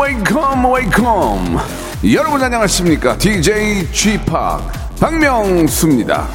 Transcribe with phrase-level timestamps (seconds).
[0.00, 1.58] Wake up wake up
[2.14, 3.18] 여러분 안녕하십니까?
[3.18, 4.32] DJ G-Park
[4.98, 6.26] 박명수입니다.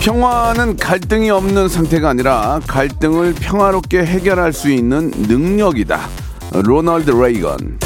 [0.00, 6.00] 평화는 갈등이 없는 상태가 아니라 갈등을 평화롭게 해결할 수 있는 능력이다.
[6.52, 7.78] 로널드 레이건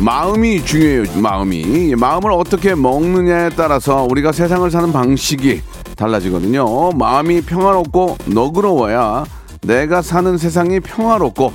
[0.00, 1.20] 마음이 중요해요.
[1.20, 5.62] 마음이 마음을 어떻게 먹느냐에 따라서 우리가 세상을 사는 방식이
[5.96, 6.92] 달라지거든요.
[6.92, 9.24] 마음이 평화롭고 너그러워야
[9.62, 11.52] 내가 사는 세상이 평화롭고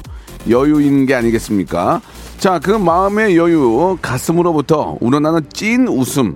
[0.50, 2.02] 여유인 게 아니겠습니까?
[2.38, 6.36] 자, 그 마음의 여유, 가슴으로부터 우러나는 찐 웃음,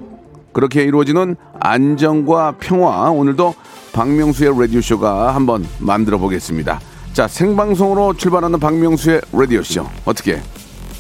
[0.54, 3.54] 그렇게 이루어지는 안정과 평화 오늘도
[3.92, 6.80] 박명수의 라디오 쇼가 한번 만들어 보겠습니다.
[7.12, 10.40] 자 생방송으로 출발하는 박명수의 라디오 쇼 어떻게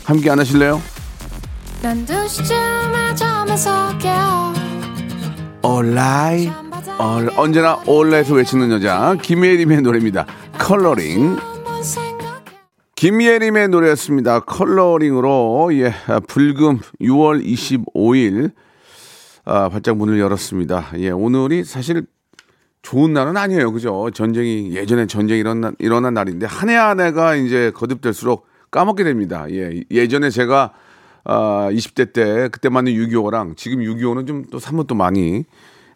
[0.04, 0.82] 함께 안 하실래요?
[1.82, 4.54] 난 2시쯤에 잠에서 깨어
[5.66, 6.52] Alright,
[7.02, 10.26] all, 언제나 올라에서 외치는 여자 김예림의 노래입니다.
[10.58, 11.38] 컬러링.
[12.96, 14.40] 김예림의 노래였습니다.
[14.42, 18.52] 컬러링으로 예 아, 불금 6월 25일
[19.46, 20.92] 아, 발짝 문을 열었습니다.
[20.98, 22.06] 예 오늘이 사실
[22.82, 24.10] 좋은 날은 아니에요, 그죠?
[24.14, 29.46] 전쟁이 예전에 전쟁이 일어난, 일어난 날인데 한 해 한 해가 이제 거듭될수록 까먹게 됩니다.
[29.52, 30.74] 예 예전에 제가
[31.30, 35.44] 아, 20대 때 그때 맞는 6.25랑 지금 6.25는 좀 또 사뭇 또 많이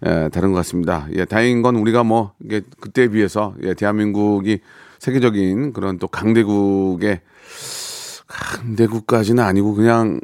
[0.05, 1.07] 예, 다른 것 같습니다.
[1.13, 4.59] 예, 다행인 건 우리가 뭐 이게 그때에 비해서 예, 대한민국이
[4.99, 7.21] 세계적인 그런 또 강대국의
[8.27, 10.19] 강대국까지는 아니고 그냥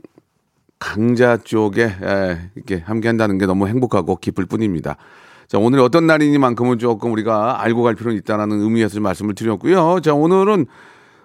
[0.79, 4.97] 강자 쪽에 예, 이렇게 함께 한다는 게 너무 행복하고 기쁠 뿐입니다.
[5.47, 10.01] 자, 오늘 어떤 날이니만큼은 조금 우리가 알고 갈 필요는 있다라는 의미에서 좀 말씀을 드렸고요.
[10.01, 10.65] 자, 오늘은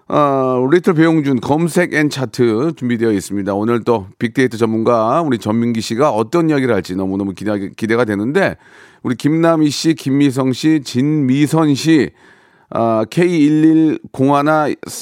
[0.09, 3.55] 어, little 배용준 검색 N 차트 준비되어 있습니다.
[3.55, 8.57] 오늘 또 빅데이터 전문가 우리 전민기 씨가 어떤 이야기를 할지 너무너무 기대, 기대가 되는데
[9.03, 12.11] 우리 김남희 씨, 김미성 씨, 진미선 씨,
[12.75, 13.99] 아, K1101,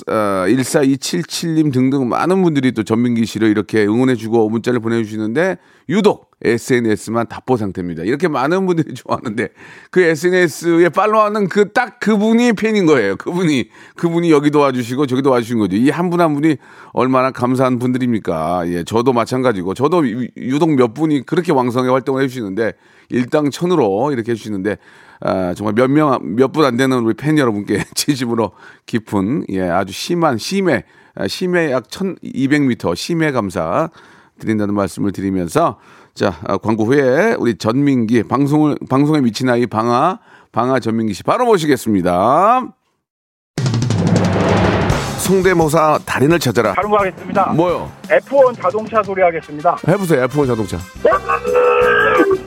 [0.09, 0.13] 어,
[0.49, 5.57] 14277님 등등 많은 분들이 또 전민기 씨를 이렇게 응원해주고 문자를 보내주시는데
[5.89, 8.03] 유독 SNS만 답보 상태입니다.
[8.03, 9.49] 이렇게 많은 분들이 좋아하는데
[9.91, 13.15] 그 SNS에 팔로우하는 그 딱 그분이 팬인 거예요.
[13.17, 15.77] 그분이 그분이 여기도 와주시고 저기도 와주신 거죠.
[15.77, 16.57] 이 한 분 한 분이
[16.93, 18.65] 얼마나 감사한 분들입니까?
[18.69, 22.73] 예, 저도 마찬가지고 저도 유- 유독 몇 분이 그렇게 왕성하게 활동을 해주시는데
[23.11, 24.77] 일당천으로 이렇게 해주시는데
[25.21, 28.53] 아, 정말 몇 명, 몇 분 안 되는 우리 팬 여러분께 진심으로
[28.87, 33.91] 깊은, 예, 아주 심한, 심해, 아, 심해 약 1200m 심해 감사
[34.39, 35.79] 드린다는 말씀을 드리면서
[36.15, 40.19] 자, 아, 광고 후에 우리 전민기, 방송을, 방송에 미친 아이 방아,
[40.53, 42.63] 방아 전민기 씨 바로 모시겠습니다.
[45.19, 46.73] 성대모사 달인을 찾아라.
[46.73, 47.53] 다른 거 하겠습니다.
[47.53, 47.93] 뭐요?
[48.09, 49.77] F1 자동차 소리 하겠습니다.
[49.87, 50.79] 해보세요, F1 자동차.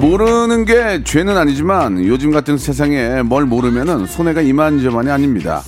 [0.00, 5.62] 모르는 게 죄는 아니지만 요즘 같은 세상에 뭘 모르면은 손해가 이만저만이 아닙니다.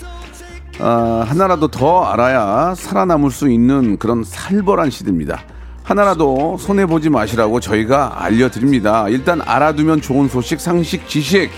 [0.79, 5.43] 아, 하나라도 더 알아야 살아남을 수 있는 그런 살벌한 시대입니다.
[5.83, 9.09] 하나라도 손해 보지 마시라고 저희가 알려드립니다.
[9.09, 11.51] 일단 알아두면 좋은 소식, 상식, 지식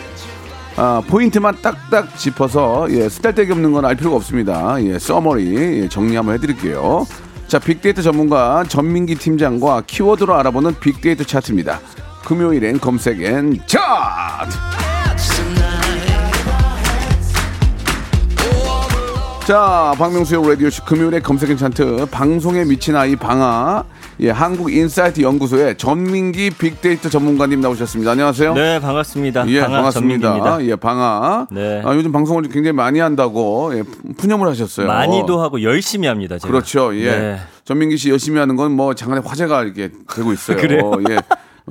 [0.77, 4.83] 아, 포인트만 딱딱 짚어서 예, 쓰잘데기 없는 건 알 필요가 없습니다.
[4.83, 7.07] 예, 서머리 예, 정리 한번 해드릴게요.
[7.47, 11.79] 자, 빅데이터 전문가 전민기 팀장과 키워드로 알아보는 빅데이터 차트입니다.
[12.25, 14.57] 금요일엔 검색 N 차트!
[19.47, 23.85] 자, 박명수의 라디오쇼 금요일에 검색 N 차트 방송에 미친 아이 방아
[24.21, 28.13] 예, 한국 인사이트 연구소의 전민기 빅데이터 전문가님 나오셨습니다.
[28.13, 28.55] 안녕하세요.
[28.55, 29.49] 네, 반갑습니다.
[29.49, 30.29] 예, 방아 반갑습니다.
[30.29, 30.65] 전민기입니다.
[30.71, 31.49] 예, 방아.
[31.51, 31.83] 네.
[31.85, 33.83] 아, 요즘 방송을 굉장히 많이 한다고 예,
[34.17, 34.87] 푸념을 하셨어요.
[34.87, 36.39] 많이도 하고 열심히 합니다.
[36.39, 36.47] 제가.
[36.49, 36.95] 그렇죠.
[36.97, 37.11] 예.
[37.11, 37.39] 네.
[37.65, 40.57] 전민기 씨 열심히 하는 건 뭐 장안에 화제가 이렇게 되고 있어요.
[40.63, 40.93] 그래요?
[41.11, 41.19] 예.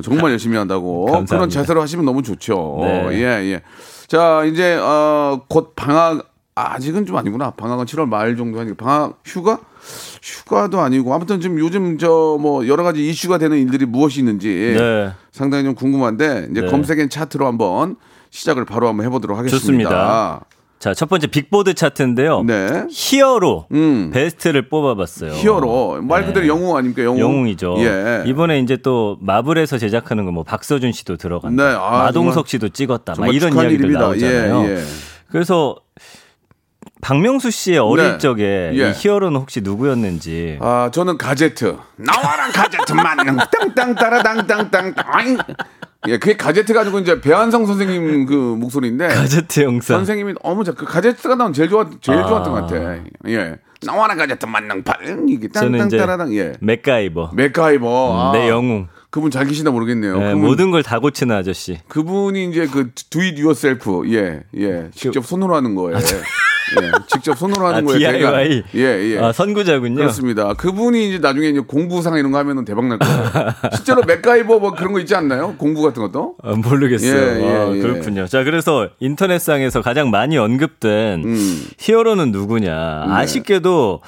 [0.04, 1.36] 정말 열심히 한다고 감사합니다.
[1.36, 2.78] 그런 자세로 하시면 너무 좋죠.
[2.82, 3.10] 네.
[3.14, 3.62] 예, 예.
[4.08, 7.52] 자, 이제 어, 곧 방학 아직은 좀 아니구나.
[7.52, 9.60] 방학은 7월 말 정도 하니까 방학 휴가?
[10.22, 15.12] 휴가도 아니고 아무튼 지금 요즘 저 뭐 여러 가지 이슈가 되는 일들이 무엇이 있는지 네.
[15.32, 16.68] 상당히 좀 궁금한데 이제 네.
[16.68, 17.96] 검색엔 차트로 한번
[18.30, 19.60] 시작을 바로 한번 해보도록 하겠습니다.
[19.60, 20.42] 좋습니다.
[20.82, 22.42] 자, 첫 번째 빅보드 차트인데요.
[22.42, 22.86] 네.
[22.90, 24.10] 히어로 음.
[24.12, 25.34] 베스트를 뽑아봤어요.
[25.34, 26.48] 히어로 말 그대로 네.
[26.48, 27.20] 영웅 아닙니까 영웅?
[27.20, 27.76] 영웅이죠.
[27.78, 28.24] 예.
[28.26, 31.64] 이번에 이제 또 마블에서 제작하는 거 뭐 박서준 씨도 들어간다.
[31.70, 33.14] 네, 아, 마동석 정말- 씨도 찍었다.
[33.20, 34.00] 막 이런 이야기들 일입니다.
[34.00, 34.64] 나오잖아요.
[34.66, 34.84] 예, 예.
[35.30, 35.76] 그래서
[37.02, 38.18] 박명수 씨의 어릴 네.
[38.18, 38.90] 적에 예.
[38.90, 44.94] 이 히어로는 혹시 누구였는지 아 저는 가제트 나와라 가제트 만능 땅땅 따라 땅땅땅
[46.08, 49.98] 예 그게 가제트가 아니고 이제 배한성 선생님 그 목소리인데 가제트 영상.
[49.98, 52.28] 선생님이 어머 저그 가제트가 나온 제일 좋았 제일 아.
[52.28, 52.98] 좋았던 것 같아.
[53.28, 53.58] 예.
[53.84, 54.96] 나와라 가제트 만능 팔.
[55.30, 56.54] 이게 저는 땅땅 이제 따라당 예.
[56.60, 57.32] 맥가이버.
[57.34, 58.30] 맥가이버.
[58.30, 58.88] 아, 내 영웅.
[59.12, 60.18] 그분 잘 계시나 모르겠네요.
[60.18, 61.80] 네, 그분, 모든 걸 다 고치는 아저씨.
[61.88, 63.88] 그분이 이제 그 do it yourself.
[64.14, 64.90] 예 예.
[64.96, 65.98] 직접 손으로 하는 거예요
[66.82, 68.64] 예 직접 손으로 하는 아, 거예요 DIY.
[68.76, 68.82] 예
[69.14, 69.96] 예 아, 선구자군요.
[69.96, 70.54] 그렇습니다.
[70.54, 73.54] 그분이 이제 나중에 이제 공부상 이런 거 하면은 대박 날 거예요.
[73.76, 75.56] 실제로 맥가이버 뭐 그런 거 있지 않나요?
[75.58, 76.36] 공부 같은 것도?
[76.44, 77.12] 아, 모르겠어요.
[77.14, 77.80] 예, 예, 아, 예.
[77.82, 78.26] 그렇군요.
[78.28, 81.64] 자, 그래서 인터넷상에서 가장 많이 언급된 음.
[81.78, 83.06] 히어로는 누구냐.
[83.08, 83.14] 네.
[83.14, 84.02] 아쉽게도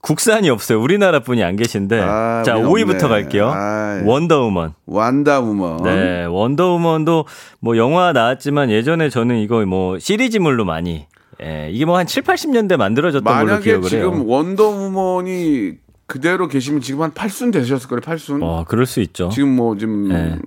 [0.00, 0.80] 국산이 없어요.
[0.80, 2.00] 우리나라 분이 안 계신데.
[2.00, 3.08] 아, 자, 우리가 5위부터 없네.
[3.08, 3.50] 갈게요.
[3.52, 4.02] 아이.
[4.04, 4.72] 원더우먼.
[4.86, 5.82] 완다우먼.
[5.82, 7.26] 네, 원더우먼도
[7.60, 11.06] 뭐 영화 나왔지만 예전에 저는 이거 뭐 시리즈물로 많이
[11.42, 14.24] 예, 이게 뭐 한 7, 80년대 만들어졌던 걸로 만약에 기억을 지금 해요.
[14.26, 15.72] 원더우먼이
[16.06, 18.00] 그대로 계시면 지금 한 8순 되셨을 거예요.
[18.00, 18.42] 8순.
[18.42, 19.28] 어, 그럴 수 있죠.
[19.28, 20.38] 지금 뭐좀 네.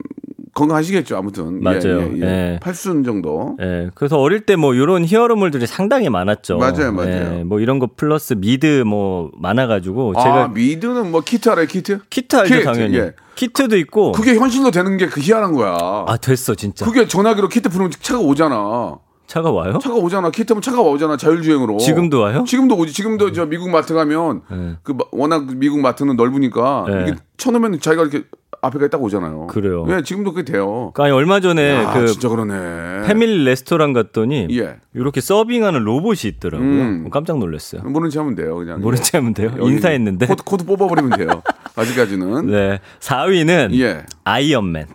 [0.54, 1.16] 건강하시겠죠.
[1.16, 1.62] 아무튼.
[1.64, 1.80] 맞아요.
[1.84, 2.26] 예, 예, 예.
[2.56, 2.60] 예.
[2.62, 3.56] 8순 정도.
[3.62, 6.58] 예, 그래서 어릴 때 뭐 이런 히어로물들이 상당히 많았죠.
[6.58, 7.38] 맞아요, 맞아요.
[7.40, 11.68] 예, 뭐 이런 거 플러스 미드 뭐 많아가지고 아, 제가 미드는 뭐 키트 알아요?
[11.68, 12.00] 키트?
[12.10, 12.98] 키트 알죠 키트, 당연히.
[12.98, 13.14] 예.
[13.36, 14.12] 키트도 있고.
[14.12, 15.78] 그게 현실로 되는 게 그 희한한 거야.
[16.08, 16.86] 아 됐어 진짜.
[16.86, 18.98] 그게 전화기로 키트 부르면 차가 오잖아.
[19.32, 19.80] 차가 와요?
[19.82, 20.30] 차가 오잖아.
[20.30, 21.16] 키트면 차가 오잖아.
[21.16, 21.78] 자율주행으로.
[21.78, 22.44] 지금도 와요?
[22.46, 22.92] 지금도 오지.
[22.92, 24.76] 지금도 저 미국 마트 가면 네.
[24.84, 27.06] 그 마- 워낙 미국 마트는 넓으니까 네.
[27.08, 28.26] 이게 쳐놓으면 자기가 이렇게
[28.62, 29.48] 앞에가 딱 오잖아요.
[29.48, 29.86] 그래요.
[29.90, 30.92] 예, 지금도 그게 돼요.
[30.98, 33.08] 아니 얼마 전에 아, 그 진짜 그러네.
[33.08, 34.76] 패밀리 레스토랑 갔더니 예.
[34.94, 36.68] 이렇게 서빙하는 로봇이 있더라고요.
[36.70, 37.10] 음.
[37.10, 37.84] 깜짝 놀랐어요.
[37.84, 38.58] 모른 체 하면 돼요.
[38.58, 38.82] 그냥.
[38.82, 39.54] 모른 체 하면 돼요?
[39.62, 40.26] 인사했는데.
[40.28, 41.42] 코드, 코드 뽑아버리면 돼요.
[41.78, 42.48] 아직까지는.
[42.48, 42.80] 네.
[43.00, 44.04] 4위는 예.
[44.26, 44.88] 아이언맨.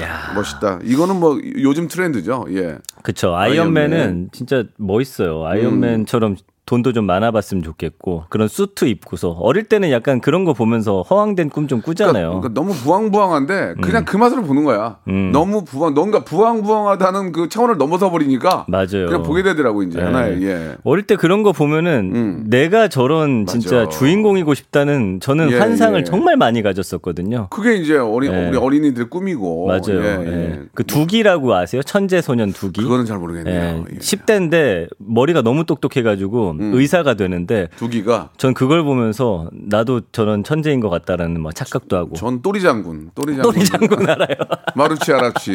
[0.00, 0.80] 야, 멋있다.
[0.82, 2.46] 이거는 뭐 요즘 트렌드죠.
[2.50, 2.78] 예.
[3.02, 3.34] 그쵸.
[3.34, 4.28] 아이언맨은 아이언맨.
[4.32, 5.44] 진짜 멋있어요.
[5.44, 11.50] 아이언맨처럼 돈도 좀 많아봤으면 좋겠고 그런 수트 입고서 어릴 때는 약간 그런 거 보면서 허황된
[11.50, 12.40] 꿈 좀 꾸잖아요.
[12.40, 14.98] 그러니까 너무 부황부황한데 그냥 그 맛으로 보는 거야.
[15.08, 15.30] 음.
[15.32, 19.06] 너무 부황, 뭔가 부황부황하다는 그 차원을 넘어서 버리니까 맞아요.
[19.06, 20.04] 그냥 보게 되더라고 이제 네.
[20.04, 20.76] 하나의 예.
[20.84, 22.44] 어릴 때 그런 거 보면은 음.
[22.48, 23.88] 내가 저런 진짜 맞아.
[23.90, 26.04] 주인공이고 싶다는 저는 예, 환상을 예.
[26.04, 27.46] 정말 많이 가졌었거든요.
[27.50, 28.48] 그게 이제 어린 네.
[28.48, 30.02] 우리 어린이들 꿈이고 맞아요.
[30.02, 30.32] 예, 예.
[30.32, 30.60] 예.
[30.74, 31.82] 그 두기라고 아세요?
[31.82, 32.82] 천재 소년 두기.
[32.82, 33.54] 그거는 잘 모르겠네요.
[33.54, 33.84] 예.
[33.94, 33.98] 예.
[33.98, 41.40] 10대인데 머리가 너무 똑똑해가지고 의사가 되는데 두기가 전 그걸 보면서 나도 저런 천재인 것 같다라는
[41.40, 42.14] 막 착각도 하고.
[42.14, 44.36] 전 또리 장군, 또리 장군, 또리 장군 알아요?
[44.74, 45.52] 마루치 아라치,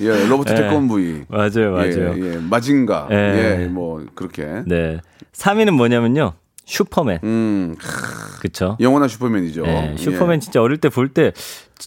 [0.00, 0.56] 예, 로버트 예.
[0.56, 2.14] 태권브이, 맞아요, 맞아요.
[2.16, 3.62] 예, 예, 마징가, 예.
[3.62, 4.62] 예, 뭐 그렇게.
[4.66, 5.00] 네.
[5.32, 6.32] 3위는 뭐냐면요.
[6.68, 7.20] 슈퍼맨.
[7.24, 7.74] 음,
[8.40, 8.76] 그쵸?
[8.78, 9.64] 영원한 슈퍼맨이죠.
[9.66, 9.96] 예, 예.
[9.96, 11.32] 슈퍼맨 진짜 어릴 때 볼 때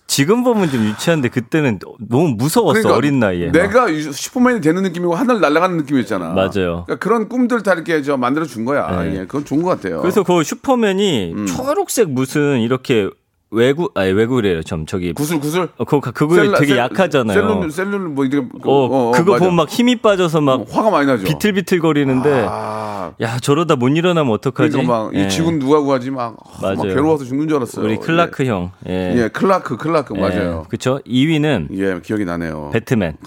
[0.08, 1.78] 지금 보면 좀 유치한데 그때는
[2.10, 3.48] 너무 무서웠어 어린 나이에.
[3.48, 3.52] 막.
[3.52, 6.30] 그러니까 내가 유- 슈퍼맨이 되는 느낌이고 하늘 날아가는 느낌이었잖아.
[6.30, 6.50] 맞아요.
[6.88, 9.04] 그러니까 그런 꿈들 다 이렇게 저 만들어 준 거야.
[9.04, 9.14] 네.
[9.14, 10.02] 예, 그건 좋은 것 같아요.
[10.02, 11.46] 그래서 그 슈퍼맨이 음.
[11.46, 13.10] 초록색 무슨 이렇게
[13.54, 14.64] 외구 아니 외구래요.
[14.64, 15.64] 좀 저기 구슬 구슬.
[15.78, 17.38] 어, 그거 그거 셀라- 되게 셀- 약하잖아요.
[17.38, 19.40] 셀룰 셀룰 뭐 이렇게 그- 어, 그거 맞아.
[19.44, 21.26] 보면 막 힘이 빠져서 막 어, 화가 많이 나죠.
[21.26, 24.72] 비틀비틀거리는데 아, 야 저러다 못 일어나면 어떡하지?
[24.72, 25.28] 그러니까 막이 예.
[25.28, 26.96] 지금 누가 구하지 막, 아, 막 맞아요.
[26.96, 27.86] 괴로워서 죽는 줄 알았어요.
[27.86, 28.72] 우리 클라크 형.
[28.88, 29.14] 예.
[29.18, 30.66] 예, 예 클라크 클라크 맞아요.
[30.70, 31.00] 그렇죠.
[31.06, 32.70] 2위는 예, 기억이 나네요.
[32.72, 33.18] 배트맨.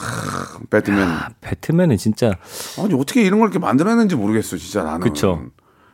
[0.70, 1.02] 배트맨.
[1.06, 2.32] 아, 배트맨은 진짜
[2.82, 5.00] 아니 어떻게 이런 걸 이렇게 만들어냈는지 모르겠어, 진짜 나는.
[5.00, 5.42] 그쵸.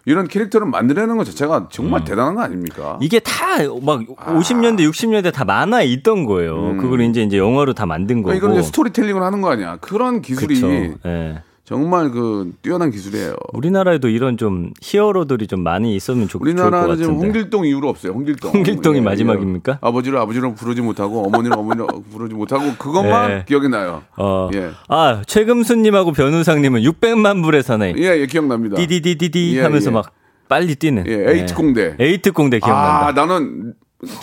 [0.06, 2.98] 이런 캐릭터를 만들어내는 것 자체가 정말 대단한 거 아닙니까?
[3.02, 6.76] 이게 다 막 50년대, 60년대 다 만화에 있던 거예요.
[6.80, 8.30] 그걸 이제 이제 영화로 다 만든 거고.
[8.30, 8.38] 음.
[8.38, 9.76] 그러니까 이건 이제 스토리텔링을 하는 거 아니야.
[9.80, 10.68] 그런 기술이 그쵸.
[11.06, 11.42] 예.
[11.70, 13.36] 정말 그 뛰어난 기술이에요.
[13.52, 17.04] 우리나라에도 이런 좀 히어로들이 좀 많이 있으면 좋, 좋을 것 우리나라는 같은데.
[17.04, 18.10] 지금 홍길동 이후로 없어요.
[18.12, 18.52] 홍길동.
[18.52, 19.72] 홍길동이 예, 마지막입니까?
[19.74, 19.78] 예.
[19.80, 23.44] 아버지를 아버지로 부르지 못하고 어머니를 어머니로 부르지 못하고 그것만 예.
[23.46, 24.02] 기억이 나요.
[24.16, 24.50] 어.
[24.52, 24.70] 예.
[24.88, 27.94] 아, 최금수님하고 변우상님은 600만 불의 사나이.
[27.98, 28.74] 예, 예, 기억납니다.
[28.74, 29.94] 디디디디디 예, 하면서 예.
[29.94, 30.10] 막
[30.48, 31.04] 빨리 뛰는.
[31.06, 31.94] 예, A특공대.
[32.00, 33.06] A특공대 기억난다.
[33.06, 33.74] 아, 나는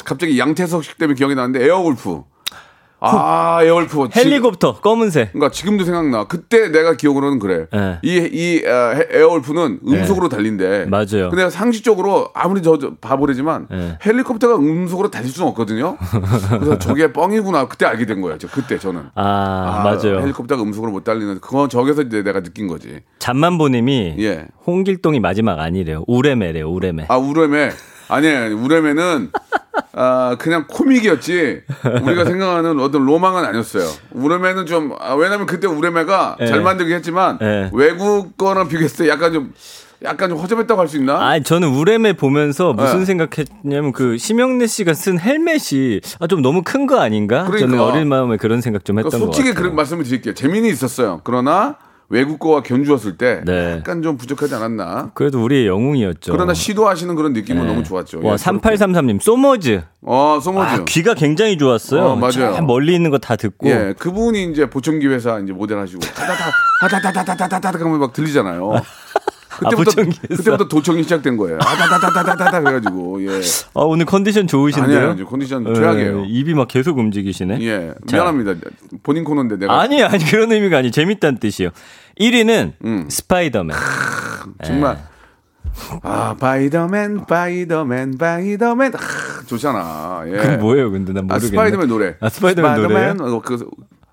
[0.03, 2.23] 갑자기 양태석 씨 때문에 기억이 나는데 에어울프.
[2.99, 4.09] 아, 에어울프.
[4.11, 5.33] 지- 헬리콥터 검은색.
[5.33, 6.23] 그러니까 지금도 생각나.
[6.25, 7.67] 그때 내가 기억으로는 그래.
[7.75, 7.99] 예.
[8.01, 10.85] 이, 이 아, 해- 에어울프는 음속으로 달린대.
[10.87, 11.29] 맞아요.
[11.29, 13.97] 근데 상식적으로 아무리 저, 저 바보래지만 예.
[14.03, 15.97] 헬리콥터가 음속으로 달릴 수는 없거든요.
[16.49, 17.67] 그래서 저게 뻥이구나.
[17.67, 18.37] 그때 알게 된 거예요.
[18.39, 19.01] 저 그때 저는.
[19.13, 20.19] 아, 맞아요.
[20.21, 23.01] 헬리콥터가 음속으로 못 달리는 그건 저기서 이제 내가 느낀 거지.
[23.19, 24.47] 잠만보님이 예.
[24.65, 26.03] 홍길동이 마지막 아니래요.
[26.07, 26.67] 우뢰매래요.
[26.71, 27.05] 우뢰매.
[27.09, 27.69] 아 우뢰매
[28.09, 28.57] 아니에요.
[28.57, 29.31] 우레메는
[29.93, 31.61] 아 그냥 코믹이었지.
[32.03, 33.89] 우리가 생각하는 어떤 로망은 아니었어요.
[34.11, 36.47] 우레메는 좀 아, 왜냐면 그때 우레메가 예.
[36.47, 37.69] 잘 만들긴 했지만 예.
[37.73, 39.53] 외국 거랑 비교했을 때 약간 좀
[40.03, 41.13] 약간 좀 허접했다고 할 수 있나?
[41.19, 43.05] 아, 저는 우레메 보면서 무슨 네.
[43.05, 47.45] 생각했냐면 그 심영래 씨가 쓴 헬멧이 아, 좀 너무 큰 거 아닌가?
[47.45, 47.85] 저는 그러니까.
[47.85, 49.63] 어린 마음에 그런 생각 좀 했던 그러니까 것 솔직히 같아요.
[49.63, 50.33] 그런 말씀을 드릴게요.
[50.35, 51.21] 재미는 있었어요.
[51.23, 51.75] 그러나
[52.09, 53.77] 외국 거와 견주었을 때 네.
[53.79, 55.11] 약간 좀 부족하지 않았나?
[55.13, 56.31] 그래도 우리의 영웅이었죠.
[56.31, 57.67] 그러나 시도하시는 그런 느낌은 네.
[57.67, 58.21] 너무 좋았죠.
[58.23, 59.81] 와, 예, 3833님, 소머즈.
[60.03, 60.69] 어, 소머즈.
[60.81, 62.01] 아, 귀가 굉장히 좋았어요.
[62.03, 62.53] 어, 맞아요.
[62.53, 63.67] 참 멀리 있는 거 다 듣고.
[63.69, 65.99] 예, 그분이 이제 보청기 회사 이제 모델 하시고
[67.85, 68.71] 하면 막 들리잖아요.
[69.59, 70.37] 그때부터 보청기 회사.
[70.43, 71.57] 그때부터 도청이 시작된 거예요.
[71.61, 73.39] 아다다다다다다 그래가지고 예.
[73.73, 74.97] 아, 오늘 컨디션 좋으신데요?
[74.97, 76.25] 아니에요, 이제 컨디션 예, 최악이에요.
[76.25, 77.59] 입이 막 계속 움직이시네.
[77.61, 78.17] 예, 자.
[78.17, 78.53] 미안합니다.
[79.03, 80.91] 본인 코너인데 내가 아니, 아니, 그런 의미가 아니.
[80.91, 81.69] 재밌다는 뜻이요.
[82.19, 83.05] 1위는 음.
[83.09, 83.75] 스파이더맨.
[84.63, 84.97] 정말
[86.01, 88.99] 아 바이더맨 바이더맨 바이더맨 아,
[89.45, 90.23] 좋잖아.
[90.27, 90.31] 예.
[90.31, 91.47] 그건 뭐예요, 근데 난 아, 모르겠네.
[91.49, 92.15] 스파이더맨 노래.
[92.19, 93.15] 아, 스파이더맨 노래요?
[93.19, 93.69] 어, 그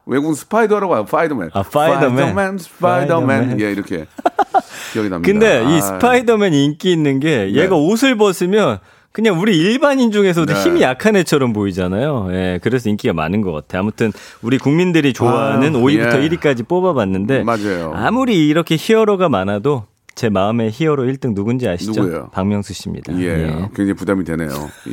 [0.07, 1.05] 외국은 스파이더라고 해요.
[1.05, 1.51] 파이더맨.
[1.55, 2.17] 아, 파이더맨.
[2.17, 3.27] 스파이더맨, 스파이더맨.
[3.27, 3.61] 파이더맨.
[3.61, 4.07] 예, 이렇게
[4.93, 5.31] 기억이 납니다.
[5.31, 7.75] 근데 이 아, 스파이더맨이 인기 있는 게 얘가 네.
[7.75, 8.79] 옷을 벗으면
[9.13, 10.61] 그냥 우리 일반인 중에서도 네.
[10.63, 12.29] 힘이 약한 애처럼 보이잖아요.
[12.33, 13.81] 예, 그래서 인기가 많은 것 같아요.
[13.81, 16.29] 아무튼 우리 국민들이 좋아하는 아, 5위부터 예.
[16.29, 17.93] 1위까지 뽑아봤는데 맞아요.
[17.95, 19.85] 아무리 이렇게 히어로가 많아도
[20.17, 22.03] 제 마음의 히어로 1등 누군지 아시죠?
[22.03, 22.31] 누구예요?
[22.33, 23.17] 박명수 씨입니다.
[23.21, 24.49] 예, 굉장히 부담이 되네요.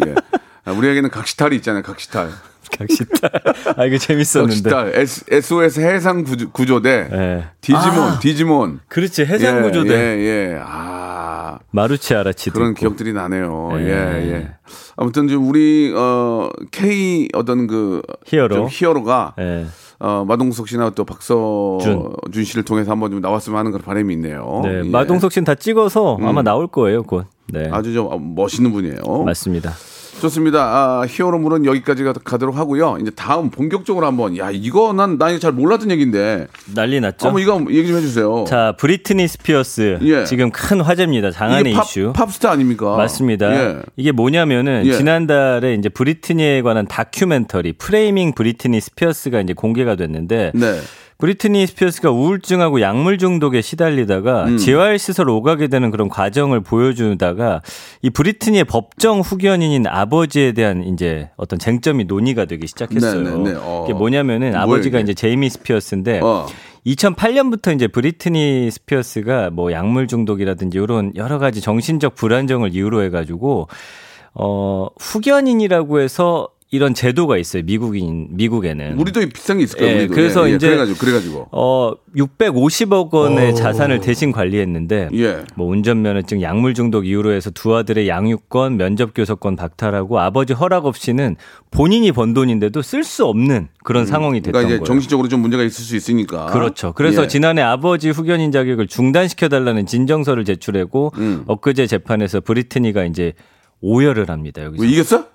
[0.06, 0.16] 예.
[0.66, 1.82] 아, 우리에게는 각시탈이 있잖아요.
[1.82, 2.30] 각시탈.
[2.78, 3.30] 각시탈.
[3.78, 4.70] 아 이거 재밌었는데.
[4.70, 4.92] 각시탈.
[4.96, 7.08] S, SOS 해상 구조, 구조대.
[7.12, 7.44] 예.
[7.62, 8.80] 디지몬, 아, 디지몬.
[8.88, 9.94] 그렇지 해상 구조대.
[9.94, 10.60] 예, 예, 예.
[10.64, 11.60] 아.
[11.72, 12.80] 마루치 아라치도 그런 있고.
[12.80, 13.70] 기억들이 나네요.
[13.76, 13.86] 예.
[13.86, 14.50] 예, 예.
[14.98, 18.56] 아무튼 좀 우리 어 K 어떤 그 히어로.
[18.56, 19.66] 좀 히어로가 예.
[20.00, 22.44] 어 마동석 씨나 또 박서준 준.
[22.44, 24.62] 씨를 통해서 한번 좀 나왔으면 하는 그런 바람이 있네요.
[24.64, 24.90] 네, 예.
[24.90, 27.26] 마동석 씨는 다 찍어서 아마 나올 거예요, 곧.
[27.48, 27.70] 네.
[27.72, 29.24] 아주 좀 멋있는 분이에요.
[29.26, 29.74] 맞습니다.
[30.22, 30.60] 좋습니다.
[30.64, 32.98] 아, 히어로물은 여기까지 가- 가도록 하고요.
[33.02, 37.28] 이제 다음 본격적으로 한번 야 이거 난나 이거 잘 몰랐던 얘기인데 난리 났죠.
[37.28, 38.46] 한번 이거 얘기 좀 해주세요.
[38.48, 40.26] 자, 브리트니 스피어스 예.
[40.26, 41.32] 지금 큰 화제입니다.
[41.32, 42.14] 장안의 팝, 이슈.
[42.16, 42.96] 팝스타 아닙니까?
[42.96, 43.52] 맞습니다.
[43.54, 43.80] 예.
[43.98, 44.94] 이게 뭐냐면은 예.
[44.94, 50.80] 지난달에 이제 브리트니에 관한 다큐멘터리 Framing 브리트니 스피어스가 이제 공개가 됐는데 네.
[51.22, 54.58] 브리트니 스피어스가 우울증하고 약물 중독에 시달리다가 음.
[54.58, 57.62] 재활시설 오가게 되는 그런 과정을 보여주다가
[58.02, 63.22] 이 브리트니의 법정 후견인인 아버지에 대한 이제 어떤 쟁점이 논의가 되기 시작했어요.
[63.22, 63.60] 네, 네, 네.
[63.62, 63.84] 어.
[63.86, 65.04] 이게 뭐냐면은 뭐예요, 아버지가 이게?
[65.04, 66.48] 이제 제이미 스피어스인데 어.
[66.88, 73.68] 2008년부터 이제 브리트니 스피어스가 뭐 약물 중독이라든지 이런 여러 가지 정신적 불안정을 이유로 해가지고
[74.34, 79.92] 어 후견인이라고 해서 이런 제도가 있어요 미국인 미국에는 우리도 비슷한 게 있을 거예요.
[79.92, 80.14] 예, 우리도.
[80.14, 85.44] 그래서 예, 예, 이제 그래가지고 그래가지고 어 650억 원의 자산을 대신 관리했는데 예.
[85.56, 91.36] 뭐 운전면허증, 약물 중독 이유로 해서 두 아들의 양육권, 면접 교섭권 박탈하고 아버지 허락 없이는
[91.72, 94.86] 본인이 번 돈인데도 쓸 수 없는 그런 상황이 됐던 그러니까 이제 거예요.
[94.86, 96.46] 정신적으로 좀 문제가 있을 수 있으니까.
[96.46, 96.94] 그렇죠.
[96.94, 97.28] 그래서 예.
[97.28, 101.44] 지난해 아버지 후견인 자격을 중단시켜 달라는 진정서를 제출했고 음.
[101.48, 103.34] 엊그제 재판에서 브리트니가 이제
[103.82, 104.64] 오열을 합니다.
[104.64, 104.82] 여기서.
[104.82, 105.26] 뭐 이겼어?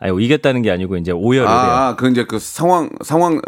[0.00, 1.56] 아니 이겼다는 게 아니고 이제 오열을 해요.
[1.56, 3.40] 아, 아, 그 이제 그 상황 상황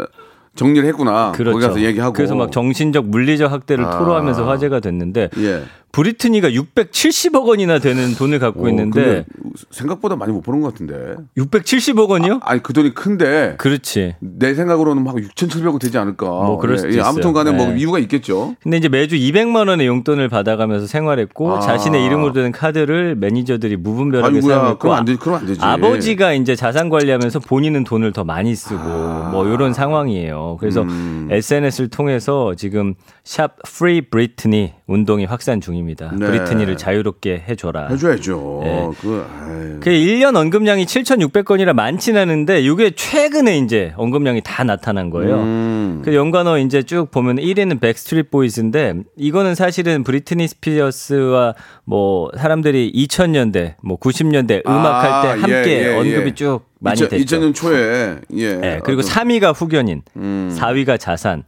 [0.55, 1.31] 정리를 했구나.
[1.31, 1.53] 그렇죠.
[1.53, 2.13] 거기 가서 얘기하고.
[2.13, 3.97] 그래서 막 정신적 물리적 학대를 아.
[3.99, 5.63] 토로하면서 화제가 됐는데 예.
[5.91, 9.25] 브리트니가 670억 원이나 되는 돈을 갖고 어, 있는데
[9.71, 11.15] 생각보다 많이 못 버는 것 같은데.
[11.37, 12.39] 670억 원이요?
[12.43, 14.15] 아 니 그 돈이 큰데 그렇지.
[14.19, 16.25] 내 생각으로는 막 6,700원 되지 않을까.
[16.27, 17.03] 뭐 그럴 수도 있어요.
[17.03, 17.79] 아무튼 간에 뭐 네.
[17.79, 18.55] 이유가 있겠죠.
[18.61, 21.59] 근데 이제 매주 200만 원의 용돈을 받아가면서 생활했고 아.
[21.59, 25.19] 자신의 이름으로 되는 카드를 매니저들이 무분별하게 사용했고 그럼 안 되지.
[25.19, 25.59] 그럼 안 되지.
[25.61, 28.83] 아버지가 이제 자산 관리하면서 본인은 돈을 더 많이 쓰고
[29.31, 30.57] 뭐 이런 상황이에요.
[30.59, 30.83] 그래서 아.
[30.83, 31.27] 음.
[31.31, 32.93] SNS를 통해서 지금
[33.23, 35.80] 샵 Free 브리트니 운동이 확산 중입니다.
[35.81, 36.11] 내용입니다.
[36.17, 36.25] 네.
[36.25, 37.87] 브리트니를 자유롭게 해줘라.
[37.87, 38.61] 해줘야죠.
[38.63, 38.89] 네.
[39.01, 39.77] 그, 아유.
[39.81, 45.35] 그 1년 언급량이 7,600건이라 많진 않은데 이게 최근에 이제 언급량이 다 나타난 거예요.
[45.35, 46.01] 음.
[46.05, 53.75] 그 연관어 이제 쭉 보면 1위는 백스트리트 보이즈인데 이거는 사실은 브리트니 스피어스와 뭐 사람들이 2000년대
[53.83, 56.33] 뭐 90년대 음악할 아, 때 함께 예, 예, 언급이 예.
[56.33, 57.37] 쭉 많이 2000, 됐죠.
[57.39, 58.53] 2000년 초에 예.
[58.55, 60.55] 네, 그리고 어떤- 3위가 후견인, 음.
[60.57, 61.43] 4위가 자산,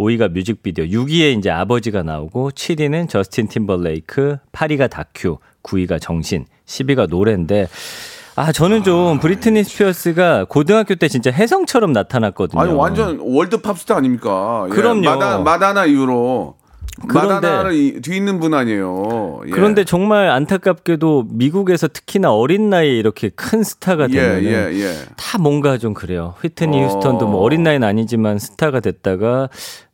[0.00, 7.68] 5위가 뮤직비디오, 6위에 이제 아버지가 나오고 7위는 저스틴 팀벌레이크, 8위가 다큐, 9위가 정신, 10위가 노래인데
[8.36, 12.60] 아 저는 좀 브리트니 스피어스가 고등학교 때 진짜 혜성처럼 나타났거든요.
[12.60, 14.66] 아니 완전 world 팝스타 아닙니까?
[14.70, 15.02] 예, 그럼요.
[15.02, 16.54] 마다, 마돈나 이후로
[17.08, 19.40] 그런데- 뒤 있는 분 아니에요.
[19.46, 19.50] 예.
[19.50, 24.94] 그런데 정말 안타깝게도 미국에서 특히나 어린 나이에 이렇게 큰 스타가 예, 되면 예, 예.
[25.16, 26.34] 다 뭔가 좀 그래요.
[26.42, 26.86] 휘트니 어.
[26.86, 29.48] 휴스턴도 뭐 어린 나이는 아니지만 스타가 됐다가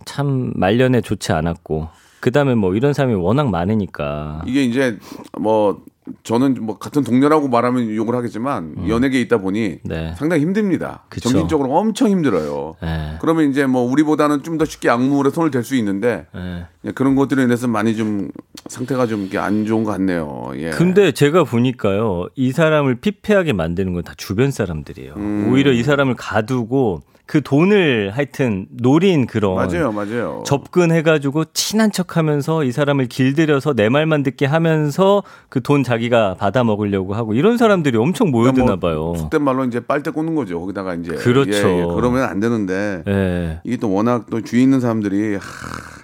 [0.07, 1.89] 참 말년에 좋지 않았고
[2.21, 4.99] 그다음에 뭐 이런 사람이 워낙 많으니까 이게 이제
[5.39, 5.83] 뭐
[6.23, 9.79] 저는 뭐 같은 동료라고 말하면 욕을 하겠지만 연예계에 있다 보니 음.
[9.83, 10.15] 네.
[10.17, 11.03] 상당히 힘듭니다.
[11.09, 11.29] 그쵸.
[11.29, 12.77] 정신적으로 엄청 힘들어요.
[12.85, 13.19] 예.
[13.21, 16.67] 그러면 이제 뭐 우리보다는 좀 더 쉽게 악물에 손을 댈 수 있는데 예.
[16.85, 18.31] 예, 그런 것들에 인해서 많이 좀
[18.69, 20.53] 상태가 좀 안 좋은 것 같네요.
[20.55, 20.71] 예.
[20.71, 25.15] 근데 제가 보니까요 이 사람을 피폐하게 만드는 건 다 주변 사람들이에요.
[25.17, 25.51] 음.
[25.53, 30.45] 오히려 이 사람을 가두고 그 돈을 하여튼 노린 그런 맞아요, 맞아요.
[30.47, 37.15] 접근해가지고 친한 척하면서 이 사람을 길들여서 내 말만 듣게 하면서 그 돈 자기가 받아 먹으려고
[37.15, 39.15] 하고 이런 사람들이 엄청 모여드나 봐요.
[39.17, 40.61] 속된 말로 이제 빨대 꽂는 거죠.
[40.61, 41.51] 거기다가 이제 그렇죠.
[41.51, 43.61] 예, 예, 그러면 안 되는데 예.
[43.65, 45.41] 이게 또 워낙 또 주위 있는 사람들이 하,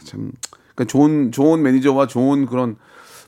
[0.05, 0.33] 참
[0.75, 2.75] 그러니까 좋은 좋은 매니저와 좋은 그런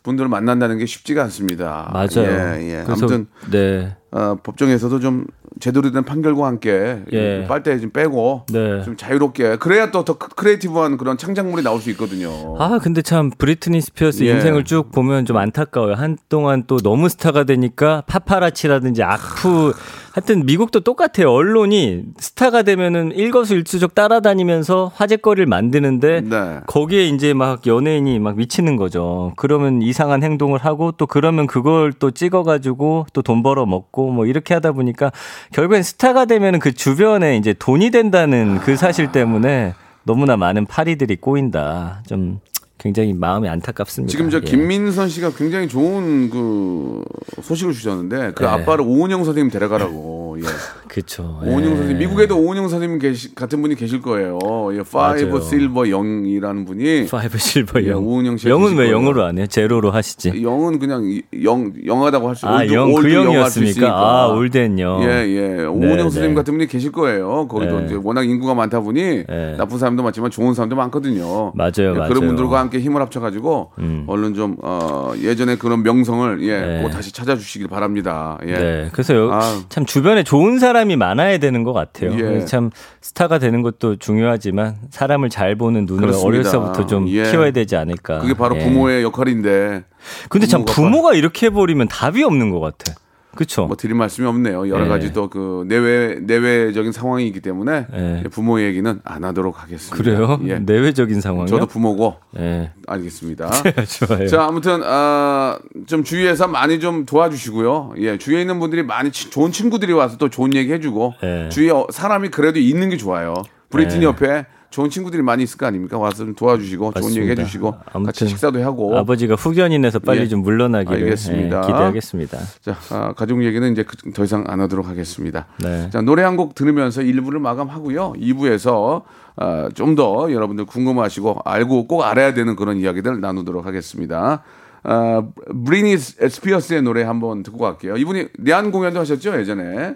[0.03, 1.89] 분들을 만난다는 게 쉽지가 않습니다.
[1.93, 2.29] 맞아요.
[2.59, 2.85] 예, 예.
[2.89, 3.97] 아무튼 네.
[4.11, 5.27] 어, 법정에서도 좀
[5.61, 7.45] 제대로 된 판결과 함께 예.
[7.49, 8.83] 빨대 좀 빼고 네.
[8.83, 12.57] 좀 자유롭게 그래야 또 더 creative한 그런 창작물이 나올 수 있거든요.
[12.59, 14.33] 아, 근데 참 브리트니 스피어스 예.
[14.33, 15.95] 인생을 쭉 보면 좀 안타까워요.
[15.95, 19.73] 한동안 또 너무 스타가 되니까 파파라치라든지 악플
[20.15, 21.33] 하여튼 미국도 똑같아요.
[21.33, 26.61] 언론이 스타가 되면은 일거수일투족 따라다니면서 화제거리를 만드는데 네.
[26.69, 29.33] 거기에 이제 막 연예인이 막 미치는 거죠.
[29.35, 34.55] 그러면 이상한 행동을 하고 또 그러면 그걸 또 찍어가지고 또 돈 벌어 먹고 뭐 이렇게
[34.55, 35.11] 하다 보니까
[35.53, 39.75] 결국엔 스타가 되면은 그 주변에 이제 돈이 된다는 그 사실 때문에
[40.05, 42.03] 너무나 많은 파리들이 꼬인다.
[42.07, 42.39] 좀
[42.85, 44.11] 굉장히 마음이 안타깝습니다.
[44.11, 44.41] 지금 저 예.
[44.43, 47.03] 김민선 씨가 굉장히 좋은 그
[47.43, 48.49] 소식을 주셨는데 그 네.
[48.49, 50.24] 아빠를 오은영 선생님 데려가라고.
[50.39, 50.43] 예.
[50.89, 51.41] 그쵸.
[51.43, 51.77] 오은영 예.
[51.77, 54.39] 선생님 미국에도 오은영 선생님 계시, 같은 분이 계실 거예요.
[54.73, 55.41] 예, Five.
[55.41, 58.07] Silver 영이라는 분이 five silver 예, 영.
[58.07, 58.93] 오은영 씨가 영은 왜 거예요.
[58.93, 59.47] 영어로 안 해요?
[59.47, 60.43] 제로로 하시지.
[60.43, 62.47] 영은 그냥 이- 영 young하다고 할 수.
[62.47, 63.89] 아, old- young, old 그 할수 young이었습니까?
[63.89, 65.03] 아, old and young.
[65.03, 65.65] 예, 예.
[65.65, 66.35] 오은영 네, 선생님 네.
[66.35, 67.49] 같은 분이 계실 거예요.
[67.49, 67.87] 거기도 네.
[67.87, 69.55] 이제 워낙 인구가 많다 보니 네.
[69.57, 71.53] 나쁜 사람도 많지만 좋은 사람도 많거든요.
[71.55, 72.09] 맞아요, 예, 맞아요.
[72.09, 74.05] 그런 분들과 함께 힘을 합쳐 가지고 음.
[74.07, 76.83] 얼른 좀 어, 예전에 그런 명성을 예, 네.
[76.83, 78.39] 꼭 다시 찾아주시길 바랍니다.
[78.47, 78.53] 예.
[78.53, 78.89] 네.
[78.93, 79.41] 그래서 여- 아.
[79.69, 82.13] 참 주변에 좋은 사람이 많아야 되는 것 같아요.
[82.19, 82.45] 예.
[82.45, 86.27] 참 스타가 되는 것도 중요하지만 사람을 잘 보는 눈을 그렇습니다.
[86.27, 87.31] 어려서부터 좀 예.
[87.31, 88.19] 키워야 되지 않을까.
[88.19, 88.65] 그게 바로 예.
[88.65, 89.85] 부모의 역할인데.
[90.29, 92.95] 근데 참 부모가 부모가 이렇게 해버리면 답이 없는 것 같아.
[93.35, 93.67] 그쵸?
[93.67, 94.69] 뭐 드릴 말씀이 없네요.
[94.69, 94.89] 여러 예.
[94.89, 98.23] 가지 또 그 내외 내외적인 상황이기 때문에 예.
[98.31, 99.97] 부모 얘기는 안 하도록 하겠습니다.
[99.97, 100.39] 그래요?
[100.47, 100.59] 예.
[100.59, 101.47] 내외적인 상황이요?
[101.47, 102.71] 저도 부모고 예.
[102.87, 103.51] 알겠습니다.
[104.07, 104.27] 좋아요.
[104.29, 107.95] 자, 아무튼 아, 좀 주위에서 많이 좀 도와주시고요.
[107.99, 111.49] 예, 주위에 있는 분들이 많이 치- 좋은 친구들이 와서 또 좋은 얘기 해주고 예.
[111.51, 113.35] 주위에 어- 사람이 그래도 있는 게 좋아요.
[113.71, 114.05] 브리트니 예.
[114.07, 115.97] 옆에 좋은 친구들이 많이 있을 거 아닙니까?
[115.99, 117.43] 와서 좀 도와주시고 좋은 얘기 맞습니다.
[117.43, 117.75] 해주시고
[118.07, 118.97] 같이 식사도 하고.
[118.99, 120.27] 아버지가 후견인에서 빨리 예.
[120.29, 121.59] 좀 물러나기를 알겠습니다.
[121.59, 122.39] 예, 기대하겠습니다.
[122.61, 125.47] 자, 아, 가족 얘기는 이제 그- 더 이상 안 하도록 하겠습니다.
[125.63, 125.89] 네.
[125.91, 128.15] 자, 노래 한 곡 들으면서 1부를 마감하고요.
[128.15, 129.03] 2부에서
[129.37, 134.43] 아, 좀더 여러분들 궁금하시고 알고 꼭 알아야 되는 그런 이야기들 나누도록 하겠습니다.
[134.83, 135.23] 아,
[135.65, 137.97] 브리니 스피어스의 노래 한번 듣고 갈게요.
[137.97, 139.95] 이분이 내한 공연도 하셨죠 예전에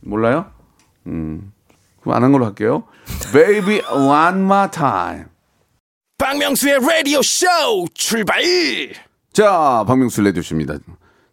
[0.00, 0.46] 몰라요?
[1.06, 1.52] 음,
[2.06, 2.84] 그럼 안 한 걸로 할게요.
[3.32, 5.24] Baby One More Time.
[6.18, 7.46] 박명수의 라디오 쇼
[7.94, 8.40] 출발
[9.32, 10.78] 자, 박명수 레디오십니다.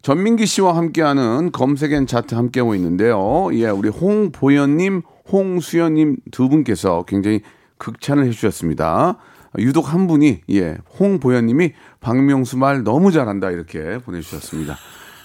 [0.02, 3.50] 전민기 씨와 함께하는 검색엔 차트 함께하고 있는데요.
[3.54, 7.42] 예, 우리 홍보현님, 홍수연님 두 분께서 굉장히
[7.78, 9.18] 극찬을 해주셨습니다.
[9.60, 14.76] 유독 한 분이, 예, 홍보현님이 박명수 말 너무 잘한다 이렇게 보내주셨습니다.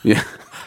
[0.06, 0.14] 예.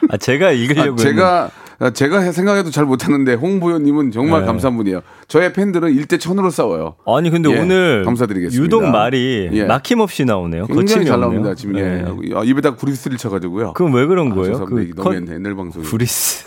[0.10, 1.52] 아, 제가 읽으려고 아, 제가
[1.90, 4.46] 제가 생각해도 잘 못하는데 홍보현님은 정말 네.
[4.46, 5.02] 감사한 분이에요.
[5.28, 6.96] 저의 팬들은 일대 천으로 싸워요.
[7.08, 8.64] 아니 근데 예, 오늘 감사드리겠습니다.
[8.64, 9.64] 유독 말이 예.
[9.66, 10.68] 막힘없이 나오네요.
[10.68, 11.32] 굉장히 잘 없네요.
[11.42, 11.56] 나옵니다.
[11.56, 11.82] 지금 예.
[11.82, 12.06] 네.
[12.36, 13.74] 아, 입에다 구리스를 쳐가지고요.
[13.74, 14.66] 그건 왜 그런 아, 거예요?
[14.66, 15.84] 그 너무 컨- 옛날, 방송이.
[15.86, 16.46] 그리스.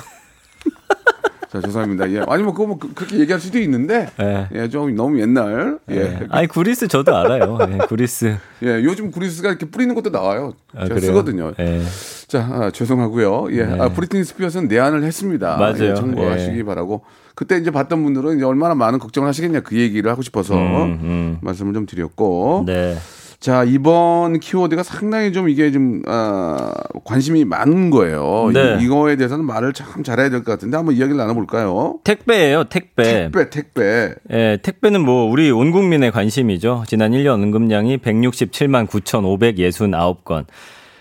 [1.55, 2.11] 자, 죄송합니다.
[2.11, 2.25] 예.
[2.27, 4.49] 아니, 뭐, 그거 뭐, 그- 그렇게 얘기할 수도 있는데, 예.
[4.53, 5.97] 예, 좀 너무 옛날, 예.
[5.97, 6.27] 예.
[6.31, 7.57] 아니 구리스 저도 알아요.
[7.71, 8.37] 예, 구리스.
[8.65, 10.55] 예, 요즘 구리스가 이렇게 뿌리는 것도 나와요.
[10.75, 11.01] 아, 제가 그래요?
[11.13, 11.53] 쓰거든요.
[11.61, 11.81] 예.
[12.27, 13.53] 자, 아, 죄송하고요.
[13.53, 13.81] 예, 네.
[13.81, 15.57] 아, 브리트니 스피어스는 내한을 했습니다.
[15.57, 15.91] 맞아요.
[15.91, 16.63] 예, 참고하시기 예.
[16.65, 17.03] 바라고.
[17.37, 21.39] 그때 이제 봤던 분들은 이제 얼마나 많은 걱정을 하시겠냐 그 얘기를 하고 싶어서 음, 음.
[21.41, 22.65] 말씀을 좀 드렸고.
[22.67, 22.97] 네.
[23.45, 26.73] 자, 이번 키워드가 상당히 좀 이게 좀, 아,
[27.05, 28.51] 관심이 많은 거예요.
[28.55, 28.79] 네.
[28.81, 31.99] 이, 이거에 대해서는 말을 참 잘해야 될 것 같은데 한번 이야기를 나눠볼까요?
[32.05, 33.03] 택배예요, 택배.
[33.31, 34.15] 택배, 택배.
[34.33, 36.85] 예, 택배는 뭐 우리 온 국민의 관심이죠.
[36.87, 40.47] 지난 1년 언급량이 167만 9,569건.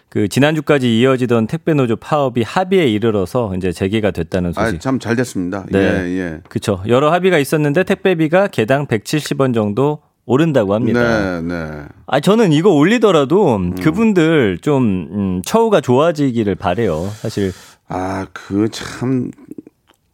[0.10, 4.82] 그 지난주까지 이어지던 택배 노조 파업이 합의에 이르러서 이제 재개가 됐다는 아, 소식.
[4.82, 5.66] 참잘 됐습니다.
[5.72, 5.80] 네.
[5.80, 6.40] 예, 예.
[6.50, 6.84] 그렇죠.
[6.90, 11.02] 여러 합의가 있었는데 택배비가 개당 170원 정도 오른다고 합니다.
[11.02, 11.82] 네, 네.
[12.08, 17.10] 아 저는 이거 올리더라도 그분들 좀 음, 처우가 좋아지기를 바래요.
[17.20, 17.52] 사실
[17.90, 19.30] 아, 그 참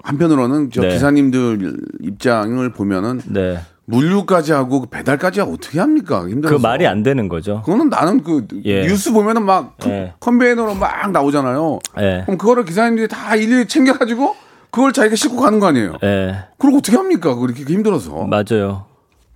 [0.03, 0.89] 한편으로는 저 네.
[0.89, 3.59] 기사님들 입장을 보면은 네.
[3.85, 6.21] 물류까지 하고 배달까지 하고 어떻게 합니까?
[6.23, 6.59] 그 힘들어서.
[6.59, 7.61] 말이 안 되는 거죠.
[7.65, 8.85] 그거는 나는 그 예.
[8.87, 10.13] 뉴스 보면은 막 예.
[10.19, 11.79] 컨베이너로 막 나오잖아요.
[11.99, 12.21] 예.
[12.25, 14.35] 그럼 그거를 기사님들이 다 일일이 챙겨가지고
[14.71, 15.97] 그걸 자기가 싣고 가는 거 아니에요?
[16.03, 16.35] 예.
[16.57, 17.33] 그걸 어떻게 합니까?
[17.35, 18.25] 그렇게 힘들어서.
[18.27, 18.85] 맞아요.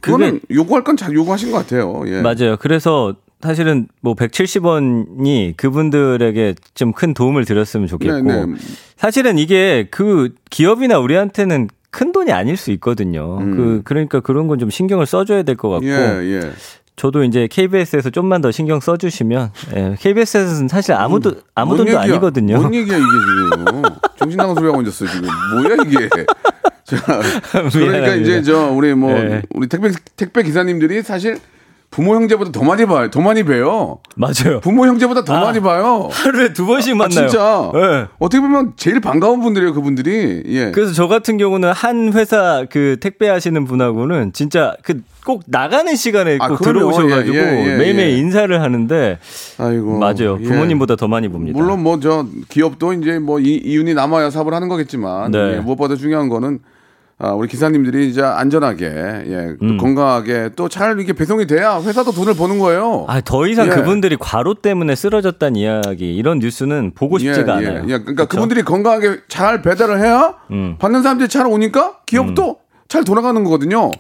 [0.04, 2.04] 그거는 요구할 건 잘 요구하신 것 같아요.
[2.08, 2.22] 예.
[2.22, 2.58] 맞아요.
[2.60, 8.54] 그래서 사실은 뭐 170원이 그분들에게 좀 큰 도움을 드렸으면 좋겠고 네, 네.
[8.98, 13.38] 사실은 이게 그 기업이나 우리한테는 큰 돈이 아닐 수 있거든요.
[13.40, 15.90] 그 그러니까 그런 건 좀 신경을 써줘야 될 것 같고 음.
[15.92, 16.52] 예, 예.
[16.96, 22.02] 저도 이제 KBS에서 좀만 더 신경 써주시면 예, KBS에서는 사실 아무도 아무 뭔 돈도 얘기야?
[22.04, 22.60] 아니거든요.
[22.62, 23.82] 뭔 얘기야 이게 지금?
[24.18, 25.28] 정신 나간 소리 하고 앉았어 지금.
[25.54, 26.10] 뭐야 이게?
[26.86, 27.22] 자,
[27.72, 28.16] 그러니까.
[28.16, 29.42] 이제 저 우리 뭐 네.
[29.52, 31.40] 우리 택배 택배 기사님들이 사실
[31.90, 33.10] 부모 형제보다 더 많이 봐요.
[33.12, 34.00] 더 많이 봬요.
[34.16, 34.60] 맞아요.
[34.62, 36.10] 부모 형제보다 더 아, 많이 봐요.
[36.12, 37.28] 하루에 두 번씩 아, 만나요.
[37.30, 37.72] 진짜.
[37.76, 38.08] 예.
[38.18, 40.42] 어떻게 보면 제일 반가운 분들이에요, 그분들이.
[40.48, 40.72] 예.
[40.72, 46.38] 그래서 저 같은 경우는 한 회사 그 택배 하시는 분하고는 진짜 그 꼭 나가는 시간에
[46.42, 46.62] 아, 꼭.
[46.62, 48.18] 들어오셔가지고 예, 예, 예, 매일매일 예.
[48.18, 49.20] 인사를 하는데
[49.58, 49.98] 아이고.
[49.98, 50.38] 맞아요.
[50.42, 50.44] 예.
[50.46, 51.58] 부모님보다 더 많이 봅니다.
[51.58, 55.56] 물론 뭐 저 기업도 이제 뭐 이, 이윤이 남아야 사업을 하는 거겠지만 네.
[55.56, 56.60] 예, 무엇보다 중요한 거는
[57.20, 59.78] 아, 우리 기사님들이 이제 안전하게 예, 또 음.
[59.78, 63.06] 건강하게 또 잘 이게 배송이 돼야 회사도 돈을 버는 거예요.
[63.08, 63.70] 아, 더 이상 예.
[63.70, 67.68] 그분들이 과로 때문에 쓰러졌다는 이야기, 이런 뉴스는 보고 싶지가 예, 예.
[67.70, 67.84] 않아요.
[67.84, 68.28] 예, 그러니까 그쵸?
[68.28, 70.76] 그분들이 건강하게 잘 배달을 해야 음.
[70.80, 72.58] 받는 사람들이 잘 오니까 기업도
[72.90, 73.92] 잘 돌아가는 거거든요.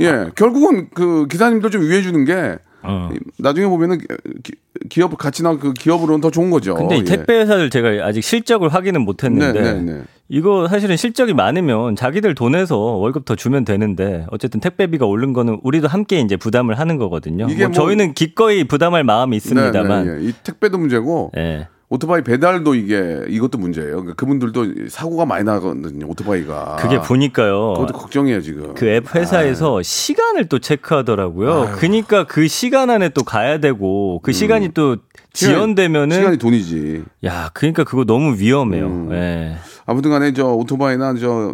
[0.00, 3.10] 예, 결국은 그 기사님들 좀 위해 주는 게 어.
[3.38, 3.98] 나중에 보면은
[4.42, 4.52] 기,
[4.88, 6.74] 기업 가치나 그 기업으로는 더 좋은 거죠.
[6.74, 7.04] 근데 이 예.
[7.04, 10.02] 택배 회사들 제가 아직 실적을 확인은 못 했는데 네, 네, 네.
[10.28, 15.88] 이거 사실은 실적이 많으면 자기들 돈에서 월급 더 주면 되는데 어쨌든 택배비가 오른 거는 우리도
[15.88, 17.46] 함께 이제 부담을 하는 거거든요.
[17.50, 20.28] 이게 뭐 뭐- 저희는 기꺼이 부담할 마음이 있습니다만 네, 네, 예.
[20.28, 21.68] 이 택배도 문제고 예.
[21.92, 23.90] 오토바이 배달도 이게 이것도 문제예요.
[23.90, 26.06] 그러니까 그분들도 사고가 많이 나거든요.
[26.06, 26.76] 오토바이가.
[26.78, 27.74] 그게 보니까요.
[27.74, 28.74] 그것도 걱정이에요 지금.
[28.74, 31.52] 그 앱 회사에서 시간을 또 체크하더라고요.
[31.52, 31.62] 아유.
[31.64, 31.72] 음.
[31.78, 34.98] 그러니까 그 시간 안에 또 가야 되고 그 시간이 또
[35.32, 37.02] 지연되면은 시간이 돈이지.
[37.24, 38.86] 야, 그러니까 그거 너무 위험해요.
[38.86, 39.08] 음.
[39.12, 39.56] 예.
[39.84, 41.52] 아무튼간에 저 오토바이나 저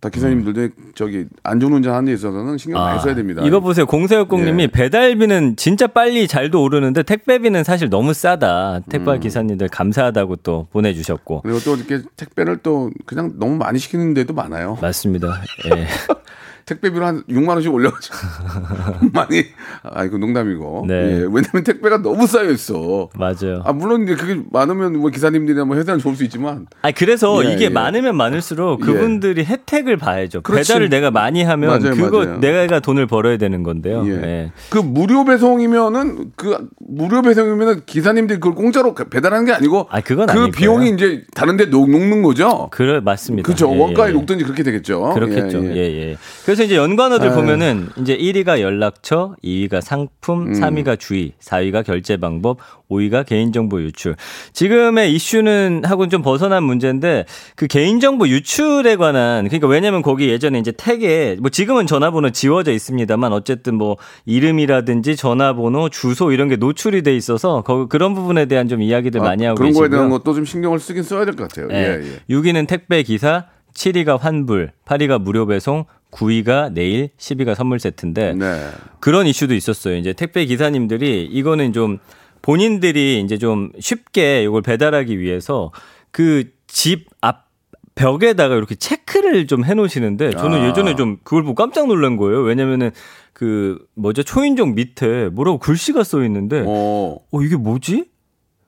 [0.00, 3.42] 다 기사님들도 저기 안전운전 하는 데 있어서는 신경 많이 써야 됩니다.
[3.42, 3.84] 아, 이거 보세요.
[3.84, 4.66] 공세역공님이 예.
[4.68, 8.80] 배달비는 진짜 빨리 잘도 오르는데 택배비는 사실 너무 싸다.
[8.88, 9.20] 택배 음.
[9.20, 11.42] 기사님들 감사하다고 또 보내주셨고.
[11.42, 14.78] 그리고 또 이렇게 택배를 또 그냥 너무 많이 시키는 데도 많아요.
[14.80, 15.42] 맞습니다.
[15.74, 15.86] 예.
[16.68, 18.16] 택배비로 한 6만 원씩 올려가지고
[19.12, 19.44] 많이
[19.82, 20.84] 아 이거 농담이고.
[20.86, 20.94] 네.
[20.94, 23.08] 예, 왜냐면 택배가 너무 쌓여 있어.
[23.16, 23.62] 맞아요.
[23.64, 27.52] 아 물론 이제 그게 많으면 뭐 기사님들이나 뭐 회사는 좋을 수 있지만 아 그래서 예,
[27.54, 27.68] 이게 예.
[27.70, 28.84] 많으면 많을수록 예.
[28.86, 30.42] 그분들이 혜택을 봐야죠.
[30.42, 30.68] 그렇지.
[30.68, 32.40] 배달을 내가 많이 하면 맞아요, 그거 맞아요.
[32.40, 34.04] 내가 돈을 벌어야 되는 건데요.
[34.06, 34.10] 예.
[34.10, 34.52] 예.
[34.68, 40.32] 그 무료 배송이면은 그 무료 배송이면은 기사님들이 그걸 공짜로 배달하는 게 아니고 아, 그건 그
[40.32, 40.90] 아닐 비용이.
[40.90, 42.68] 이제 다른데 녹, 녹는 거죠.
[42.70, 43.46] 그래 맞습니다.
[43.46, 43.72] 그렇죠.
[43.72, 44.12] 예, 원가에 예.
[44.12, 45.10] 녹든지 그렇게 되겠죠.
[45.14, 45.64] 그렇겠죠.
[45.64, 46.10] 예, 예, 예.
[46.10, 46.16] 예.
[46.58, 47.36] 그래서 이제 연관어들 아유.
[47.36, 49.80] 보면은 이제 1위가 연락처, 2위가 음.
[49.80, 52.58] 상품, 3위가 주의, 4위가 결제 방법,
[52.90, 54.16] 5위가 개인정보 유출.
[54.54, 60.72] 지금의 이슈는 하고는 좀 벗어난 문제인데 그 개인정보 유출에 관한 그러니까 왜냐면 거기 예전에 이제
[60.72, 67.14] 택에 뭐 지금은 전화번호 지워져 있습니다만 어쨌든 뭐 이름이라든지 전화번호, 주소 이런 게 노출이 돼
[67.14, 69.88] 있어서 거, 그런 부분에 대한 좀 이야기들 많이 아, 하고 그런 계시고요.
[69.90, 71.68] 거에 대한 것도 좀 신경을 쓰긴 써야 될 것 같아요.
[71.70, 72.34] 예, 예.
[72.34, 73.44] 6위는 택배 기사,
[73.74, 78.68] 7위가 환불, 8위가 무료 배송, 9위가 내일, 10위가 선물 세트인데 네.
[79.00, 79.96] 그런 이슈도 있었어요.
[79.96, 81.98] 이제 택배 기사님들이 이거는 좀
[82.42, 85.72] 본인들이 이제 좀 쉽게 이걸 배달하기 위해서
[86.10, 87.48] 그 집 앞
[87.96, 90.68] 벽에다가 이렇게 체크를 좀 해놓으시는데 저는 아.
[90.68, 92.42] 예전에 좀 그걸 보고 깜짝 놀란 거예요.
[92.42, 92.92] 왜냐면은
[93.32, 97.16] 그 뭐죠 초인종 밑에 뭐라고 글씨가 써 있는데 어.
[97.28, 98.04] 어, 이게 뭐지?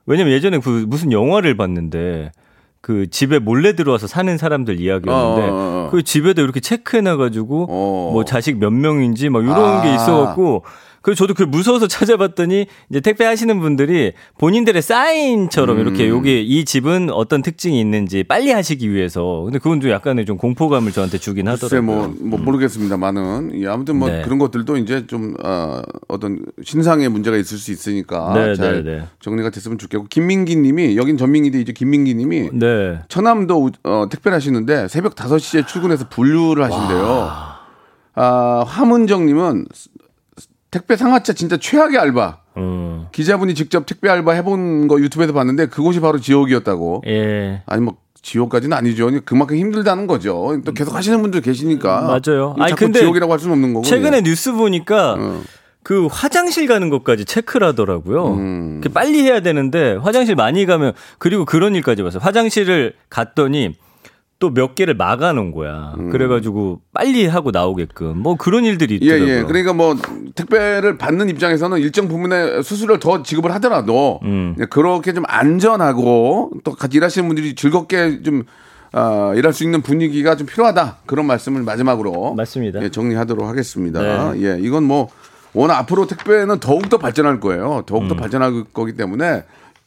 [0.05, 2.31] 왜냐면 예전에 그 무슨 영화를 봤는데
[2.81, 5.89] 그 집에 몰래 들어와서 사는 사람들 이야기였는데 어, 어, 어.
[5.91, 8.11] 그 집에도 이렇게 체크해놔가지고 어.
[8.11, 9.81] 뭐 자식 몇 명인지 막 이런 아.
[9.83, 10.63] 게 있어갖고
[11.01, 15.81] 그래서 저도 그 무서워서 찾아봤더니 이제 택배 하시는 분들이 본인들의 사인처럼 음.
[15.81, 20.37] 이렇게 여기 이 집은 어떤 특징이 있는지 빨리 하시기 위해서 근데 그건 좀 약간의 좀
[20.37, 21.81] 공포감을 저한테 주긴 하더라고요.
[21.81, 24.21] 뭐, 뭐 모르겠습니다만은 예, 아무튼 뭐 네.
[24.21, 29.03] 그런 것들도 이제 좀 어, 어떤 신상의 문제가 있을 수 있으니까 네, 잘 네, 네.
[29.19, 32.99] 정리가 됐으면 좋겠고 김민기님이 여긴 전민기인데 이제 김민기님이 네.
[33.07, 37.51] 처남도 어, 택배를 하시는데 새벽 5 시에 출근해서 분류를 하신대요.
[38.13, 39.65] 아, 화문정님은
[40.71, 42.37] 택배 상하차 진짜 최악의 알바.
[42.57, 43.07] 음.
[43.11, 47.03] 기자분이 직접 택배 알바 해본 거 유튜브에서 봤는데 그곳이 바로 지옥이었다고.
[47.07, 47.61] 예.
[47.65, 49.09] 아니 뭐 지옥까지는 아니죠.
[49.25, 50.59] 그만큼 힘들다는 거죠.
[50.63, 52.01] 또 계속 하시는 분들 계시니까.
[52.01, 52.55] 맞아요.
[52.57, 53.85] 아니, 근데 지옥이라고 할 수는 없는 거고.
[53.85, 55.41] 최근에 뉴스 보니까 어.
[55.83, 58.33] 그 화장실 가는 것까지 체크를 하더라고요.
[58.35, 58.81] 음.
[58.81, 62.21] 그 빨리 해야 되는데 화장실 많이 가면 그리고 그런 일까지 봤어요.
[62.23, 63.75] 화장실을 갔더니
[64.41, 65.93] 또몇 개를 막아놓은 거야.
[66.11, 68.99] 그래가지고 빨리 하고 나오게끔 뭐 그런 일들이 음.
[69.03, 69.37] 예, 있더라고요.
[69.37, 69.43] 예.
[69.43, 69.95] 그러니까 뭐
[70.35, 74.55] 택배를 받는 입장에서는 일정 부분의 수수료를 더 지급을 하더라도 음.
[74.69, 78.43] 그렇게 좀 안전하고 또 같이 일하시는 분들이 즐겁게 좀
[78.93, 80.97] 아, 일할 수 있는 분위기가 좀 필요하다.
[81.05, 82.81] 그런 말씀을 마지막으로 맞습니다.
[82.81, 84.33] 예, 정리하도록 하겠습니다.
[84.33, 84.43] 네.
[84.43, 85.07] 예, 이건 뭐
[85.53, 87.83] 워낙 앞으로 택배는 더욱 더 발전할 거예요.
[87.85, 88.07] 더욱 음.
[88.07, 89.43] 더 발전할 거기 때문에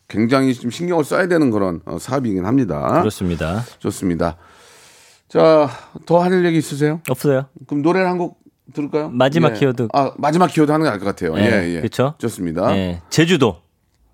[0.09, 3.01] 굉장히 좀 신경을 써야 되는 그런 어, 사업이긴 합니다.
[3.01, 3.65] 그렇습니다.
[3.79, 4.37] 좋습니다.
[5.29, 5.69] 자,
[6.07, 7.01] 더할 얘기 있으세요?
[7.09, 7.47] 없어요.
[7.67, 8.39] 그럼 노래를 한 곡
[8.73, 9.11] 들을까요?
[9.11, 9.59] 마지막 예.
[9.59, 9.89] 키워드.
[9.93, 11.37] 아, 마지막 키워드 하는 게 나을 것 같아요.
[11.39, 11.81] 예, 예, 예.
[11.83, 12.15] 그쵸?
[12.19, 12.75] 좋습니다.
[12.77, 13.03] 예.
[13.11, 13.57] 제주도.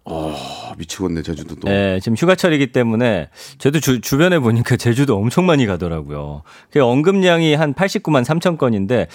[0.04, 1.70] 아, 미치겠네, 제주도 또.
[1.70, 6.42] 예, 지금 휴가철이기 때문에 저도 주, 주변에 보니까 제주도 엄청 많이 가더라고요.
[6.72, 9.06] 그 언급량이 한 89만 3천 건인데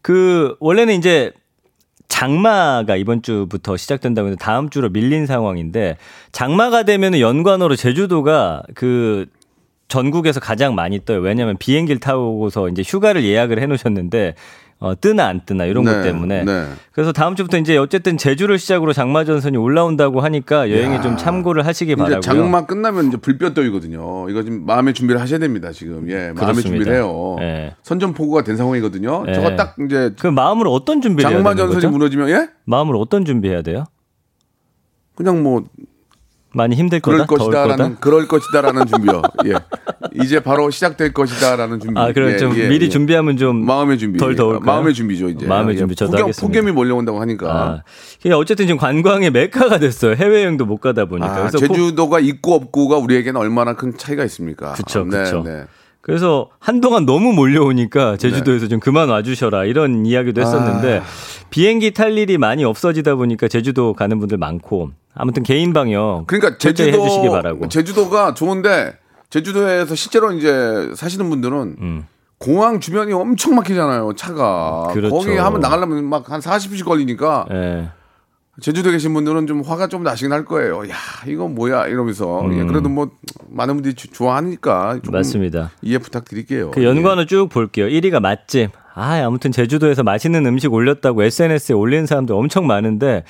[0.00, 1.32] 그 원래는 이제
[2.08, 5.96] 장마가 이번 주부터 시작된다고 했는데 다음 주로 밀린 상황인데
[6.32, 9.26] 장마가 되면 연관어로 제주도가 그
[9.88, 11.20] 전국에서 가장 많이 떠요.
[11.20, 14.34] 왜냐하면 비행기를 타고서 이제 휴가를 예약을 해놓으셨는데
[14.80, 16.66] 어, 뜨나 안 뜨나 이런 것 네, 때문에 네.
[16.92, 21.00] 그래서 다음 주부터 이제 어쨌든 제주를 시작으로 장마 전선이 올라온다고 하니까 여행에 야.
[21.00, 22.20] 좀 참고를 하시기 바라고요.
[22.20, 24.30] 장마 끝나면 이제 불볕더위거든요.
[24.30, 26.08] 이거 지금 마음의 준비를 하셔야 됩니다, 지금.
[26.10, 26.62] 예, 마음의.
[26.62, 27.36] 준비를 해요.
[27.40, 27.74] 예.
[27.82, 29.24] 선전포고가 된 상황이거든요.
[29.26, 29.34] 예.
[29.34, 31.90] 저거 딱 이제 그 마음으로 어떤 준비를 해야 장마 전선이?
[31.92, 32.48] 무너지면, 예?
[32.64, 33.84] 마음으로 어떤 준비해야 돼요?
[35.16, 35.64] 그냥 뭐,
[36.54, 38.00] 많이 힘들 그럴 거다, 더울 것이다라는, 거다.
[38.00, 39.22] 그럴 것이다라는 준비요.
[39.46, 39.54] 예.
[40.22, 42.00] 이제 바로 시작될 것이다라는 준비.
[42.00, 42.88] 아, 그럼 예, 좀 예, 미리 예.
[42.88, 44.18] 준비하면 좀 마음의 준비.
[44.18, 44.64] 덜 더울까요?
[44.64, 45.46] 마음의 준비죠, 이제.
[45.46, 46.46] 마음의 예, 준비 저도 폭염, 하겠습니다.
[46.46, 47.48] 폭염이 몰려온다고 하니까.
[47.50, 47.82] 아,
[48.34, 50.14] 어쨌든 지금 관광의 메카가 됐어요.
[50.14, 51.44] 해외 여행도 못 가다 보니까.
[51.46, 54.72] 아, 제주도가 있고 없고가 우리에게는 얼마나 큰 차이가 있습니까?
[54.72, 55.42] 그쵸, 네, 그쵸.
[55.44, 55.64] 네.
[56.00, 61.02] 그래서 한동안 너무 몰려오니까 제주도에서 좀 그만 와주셔라 이런 이야기도 했었는데 아.
[61.50, 66.88] 비행기 탈 일이 많이 없어지다 보니까 제주도 가는 분들 많고 아무튼 개인 방역 그러니까 제주도
[66.88, 67.68] 해주시기 바라고.
[67.68, 68.96] 제주도가 좋은데
[69.30, 72.06] 제주도에서 실제로 이제 사시는 분들은 음.
[72.38, 74.12] 공항 주변이 엄청 막히잖아요.
[74.16, 75.14] 차가 그렇죠.
[75.14, 77.88] 거기 한번 나가려면 막 한 40분씩 걸리니까 예.
[78.60, 80.82] 제주도에 계신 분들은 좀 화가 좀 나시긴 할 거예요.
[80.88, 80.94] 야
[81.26, 83.10] 이거 뭐야 이러면서 예, 그래도 뭐
[83.48, 85.10] 많은 분들이 주- 좋아하니까 음.
[85.12, 85.70] 맞습니다.
[85.82, 86.72] 이해 부탁드릴게요.
[86.72, 87.86] 그 연관을 쭉 볼게요.
[87.86, 88.70] 1위가 맛집.
[88.94, 93.22] 아, 아무튼 제주도에서 맛있는 음식 올렸다고 SNS에 올리는 사람들 엄청 많은데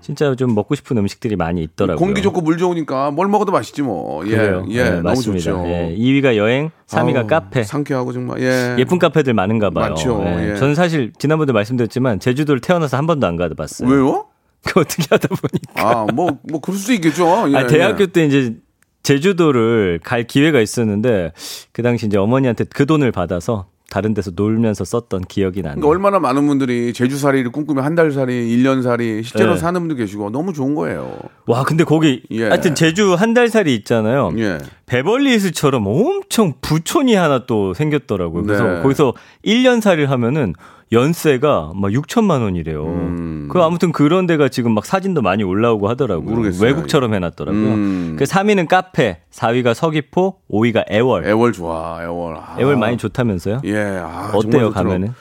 [0.00, 1.64] 진짜 좀 먹고 싶은 음식들이 많이 예.
[1.64, 1.98] 있더라고요.
[1.98, 4.24] 공기 좋고 물 좋으니까 뭘 먹어도 맛있지 뭐.
[4.28, 4.64] 예, 그래요.
[4.68, 5.42] 예, 네, 맞습니다.
[5.42, 5.64] 좋죠.
[5.66, 7.64] 예, 2위가 여행, 3위가 아우, 카페.
[7.64, 8.76] 상쾌하고 정말 예.
[8.78, 9.88] 예쁜 카페들 많은가 봐요.
[9.88, 10.22] 많죠.
[10.24, 10.54] 예.
[10.54, 13.88] 저는 사실 지난번에 말씀드렸지만 제주도를 태어나서 한 번도 안 가봤어요.
[13.90, 14.26] 왜요?
[14.64, 16.00] 그 어떻게 하다 보니까.
[16.00, 17.46] 아, 뭐, 뭐, 그럴 수도 있겠죠.
[17.50, 18.06] 예, 아, 대학교 예.
[18.06, 18.56] 때 이제
[19.02, 21.32] 제주도를 갈 기회가 있었는데
[21.72, 25.80] 그 당시 이제 어머니한테 그 돈을 받아서 다른 데서 놀면서 썼던 기억이 나네요.
[25.80, 29.58] 그러니까 얼마나 많은 분들이 제주살이를 꿈꾸며 한 달살이, 1년살이 실제로 네.
[29.58, 31.18] 사는 분들 계시고 너무 좋은 거예요.
[31.46, 32.48] 와, 근데 거기 예.
[32.48, 34.32] 하여튼 제주 한 달살이 있잖아요.
[34.36, 34.58] 예.
[34.86, 38.42] 베벌리힐스처럼 엄청 부촌이 하나 또 생겼더라고요.
[38.42, 38.82] 그래서 네.
[38.82, 40.52] 거기서 1년 살이를 하면은
[40.90, 42.84] 연세가 막 6천만 원이래요.
[42.84, 43.48] 음.
[43.50, 46.28] 그 아무튼 그런 데가 지금 막 사진도 많이 올라오고 하더라고요.
[46.34, 46.66] 모르겠어요.
[46.66, 47.62] 외국처럼 해놨더라고요.
[47.62, 48.16] 음.
[48.18, 51.26] 그 3위는 카페, 4위가 서귀포, 5위가 애월.
[51.26, 52.36] 애월 좋아, 애월.
[52.36, 52.56] 아.
[52.58, 53.60] 애월 많이 좋다면서요?
[53.64, 54.70] 예, 아, 어때요.
[54.70, 55.12] 가면은?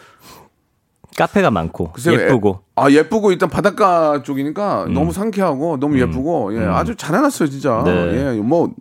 [1.17, 4.93] 카페가 많고 글쎄요, 예쁘고 애- 아, 예쁘고 일단 바닷가 쪽이니까 음.
[4.93, 7.81] 너무 상쾌하고 너무 예쁘고, 예, 아주 잘 해놨어요, 진짜.
[7.83, 8.35] 네.
[8.35, 8.71] 예, 뭐,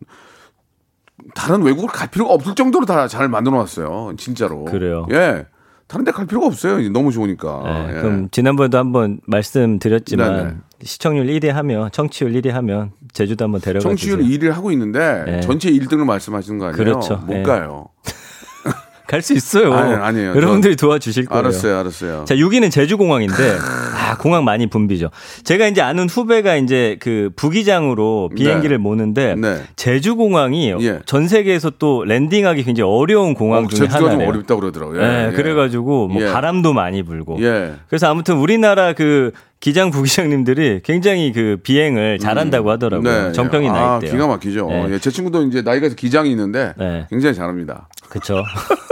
[1.34, 4.12] 다른 외국을 갈 필요가 없을 정도로 다 잘 만들어 놨어요.
[4.18, 4.64] 진짜로.
[4.66, 5.06] 그래요?
[5.12, 5.46] 예.
[5.88, 6.80] 다른 데 갈 필요가 없어요.
[6.90, 7.62] 너무 좋으니까.
[7.64, 8.00] 네, 예.
[8.00, 10.54] 그럼 지난번에도 한번 말씀드렸지만 네네.
[10.82, 14.38] 시청률 1위 하면 청취율 1위 하면 제주도 한번 데려가 청취율 주세요.
[14.38, 15.40] 1위를 하고 있는데 네.
[15.40, 16.76] 전체 1등을 말씀하시는 거 아니에요?
[16.76, 17.16] 그렇죠.
[17.26, 17.42] 못 네.
[17.44, 17.88] 가요.
[19.06, 19.72] 갈 수 있어요.
[19.72, 20.30] 아니, 아니에요.
[20.34, 21.38] 여러분들이 도와주실 거예요.
[21.38, 22.24] 알았어요, 알았어요.
[22.26, 23.36] 자, 6위는 제주공항인데
[24.06, 25.10] 아, 공항 많이 붐비죠.
[25.44, 28.82] 제가 이제 아는 후배가 이제 그 부기장으로 비행기를 네.
[28.82, 29.62] 모는데 네.
[29.74, 31.00] 제주 공항이 예.
[31.06, 34.28] 전 세계에서 또 랜딩하기 굉장히 어려운 공항 어, 중에 제주도가 좀 하나예요.
[34.30, 35.00] 어렵다고 그러더라고요.
[35.00, 35.32] 네, 예, 예.
[35.32, 36.32] 그래가지고 뭐 예.
[36.32, 37.38] 바람도 많이 불고.
[37.42, 37.74] 예.
[37.88, 43.32] 그래서 아무튼 우리나라 그 기장 부기장님들이 굉장히 그 비행을 잘한다고 하더라고요.
[43.32, 43.76] 정평이 나 음.
[43.76, 44.12] 아, 있대요.
[44.12, 44.68] 기가 막히죠.
[44.68, 44.88] 네.
[44.92, 47.06] 예, 제 친구도 이제 나이가 기장이 있는데 네.
[47.10, 47.88] 굉장히 잘합니다.
[48.08, 48.44] 그쵸.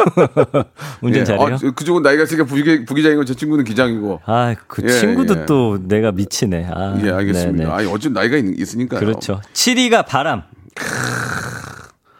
[1.00, 1.24] 운전 예.
[1.24, 1.54] 잘해요?
[1.54, 4.20] 어, 그쪽은 나이가 있으니까 부기, 부기장이고 제 친구는 기장이고.
[4.24, 5.46] 아, 그 예, 친구도 예.
[5.46, 6.68] 또 내가 미치네.
[6.70, 7.64] 아, 예, 알겠습니다.
[7.64, 7.70] 네네.
[7.70, 9.00] 아니, 어쨌든 나이가 있, 있으니까요.
[9.00, 9.40] 그렇죠.
[9.52, 10.42] 7위가 바람.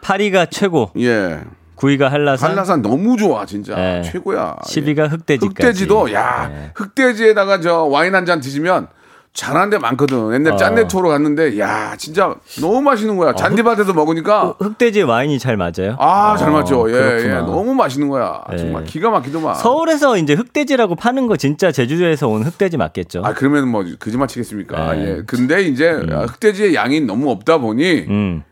[0.03, 0.91] 8위가 최고.
[0.99, 1.41] 예.
[1.85, 2.51] 9위가 한라산.
[2.51, 3.75] 한라산 너무 좋아, 진짜.
[3.77, 4.03] 네.
[4.03, 4.57] 최고야.
[4.65, 5.47] 10위가 흑돼지까지.
[5.47, 6.71] 흑돼지도, 야, 네.
[6.75, 8.89] 흑돼지에다가 저 와인 한 잔 드시면
[9.35, 10.33] 잘하는 데 많거든.
[10.33, 10.57] 옛날 어.
[10.57, 13.35] 짠내초로 갔는데, 야, 진짜 너무 맛있는 거야.
[13.35, 14.55] 잔디밭에서 먹으니까.
[14.61, 15.97] 흑돼지 와인이 잘 맞아요.
[15.99, 16.89] 아, 잘 어, 맞죠.
[16.91, 17.29] 예, 예.
[17.41, 18.43] 너무 맛있는 거야.
[18.53, 18.57] 예.
[18.57, 19.57] 정말 기가 막히더만.
[19.57, 23.23] 서울에서 이제 흑돼지라고 파는 거 진짜 제주도에서 온 흑돼지 맞겠죠?
[23.25, 24.95] 아, 그러면 뭐, 거짓말 치겠습니까?
[24.95, 25.03] 네.
[25.19, 25.23] 예.
[25.27, 28.43] 근데 이제 흑돼지의 양이 너무 없다 보니, 음.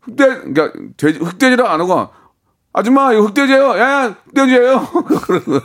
[0.00, 2.08] 흑돼, 그러니까 돼지, 흑돼지라 안 하고,
[2.74, 4.76] 아줌마, 이거 흑돼지예요 예, 흑돼지예요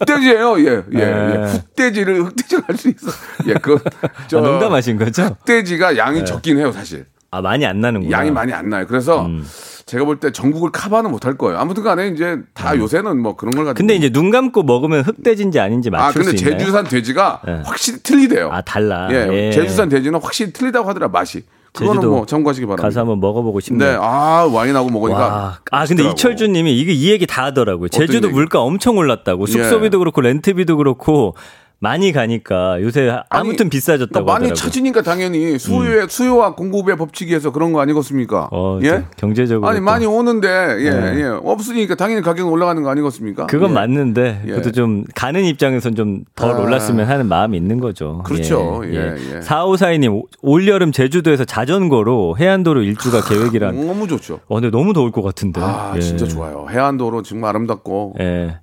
[0.00, 1.02] 흑돼지예요 예, 예, 네.
[1.02, 1.44] 예.
[1.46, 3.10] 흑돼지를, 흑돼지를 할수 있어.
[3.46, 3.78] 예, 그,
[4.26, 4.38] 저.
[4.38, 5.22] 아, 농담하신 거죠?
[5.22, 7.06] 흑돼지가 양이 적긴 해요, 사실.
[7.30, 8.16] 아, 많이 안 나는구나.
[8.16, 8.86] 양이 많이 안 나요.
[8.88, 9.46] 그래서, 음.
[9.86, 11.58] 제가 볼 때 전국을 커버는 못할 거예요.
[11.58, 13.70] 아무튼 간에 이제 다 요새는 뭐 그런 걸 가지고.
[13.70, 13.74] 음.
[13.78, 16.36] 근데 이제 눈 감고 먹으면 흑돼지인지 아닌지 맞출 아, 근데?
[16.36, 17.62] 제주산 돼지가 네.
[17.64, 18.50] 확실히 틀리대요.
[18.52, 19.08] 아, 달라.
[19.12, 19.50] 예, 예.
[19.52, 21.44] 제주산 돼지는 확실히 틀리다고 하더라, 맛이.
[21.72, 22.82] 그거는 뭐 참고하시기 바랍니다.
[22.86, 23.90] 가서 한번 먹어보고 싶네요.
[23.90, 25.18] 네, 아, 와인하고 먹으니까.
[25.20, 25.58] 와.
[25.70, 26.12] 아, 근데 맛있더라고.
[26.12, 27.88] 이철준 님이 이게 이 얘기 다 하더라고요.
[27.88, 28.30] 제주도?
[28.30, 29.46] 물가 엄청 올랐다고.
[29.46, 31.34] 숙소비도 그렇고 렌트비도 그렇고
[31.80, 34.52] 많이 가니까 요새 아무튼 비싸졌다고 그러니까 많이 하더라고요.
[34.52, 34.54] 음.
[34.54, 38.48] 찾으니까 당연히 수요의 수요와 공급의 법칙에서 그런 거 아니겠습니까?
[38.50, 38.88] 어, 예?
[38.88, 40.48] 좀 경제적으로 아니 또 많이 오는데
[40.80, 41.20] 예, 네.
[41.20, 41.24] 예.
[41.24, 43.46] 없으니까 당연히 가격이 올라가는 거 아니겠습니까?
[43.46, 43.74] 그건 예.
[43.74, 44.50] 맞는데 예.
[44.50, 46.58] 그래도 좀 가는 입장에선 좀덜 아.
[46.58, 48.22] 올랐으면 하는 마음이 있는 거죠.
[48.24, 48.82] 그렇죠.
[48.84, 49.40] 예, 예.
[49.40, 53.86] 4542님 올여름 제주도에서 자전거로 해안도로 일주가 계획이란.
[53.86, 54.40] 너무 좋죠.
[54.48, 55.60] 어, 근데 너무 더울 것 같은데.
[55.62, 56.00] 아 예.
[56.00, 56.66] 진짜 좋아요.
[56.70, 58.56] 해안도로 정말 아름답고 예.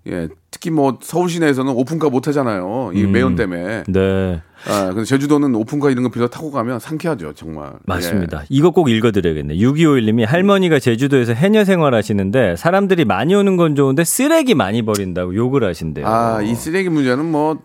[0.56, 0.66] 예.
[0.66, 2.92] 특히 뭐 서울 시내에서는 오픈카 못 하잖아요.
[2.94, 3.84] 이 매연 때문에.
[3.88, 4.42] 네.
[4.68, 7.74] 아, 근데 제주도는 오픈카 이런 거 빌려 타고 가면 상쾌하죠, 정말.
[7.86, 8.42] 맞습니다.
[8.42, 8.46] 예.
[8.50, 9.58] 이거 꼭 읽어드려야겠네.
[9.58, 16.08] 6251님이 할머니가 제주도에서 해녀 생활하시는데 사람들이 많이 오는 건 좋은데 쓰레기 많이 버린다고 욕을 하신대요.
[16.08, 17.60] 아, 이 쓰레기 문제는 뭐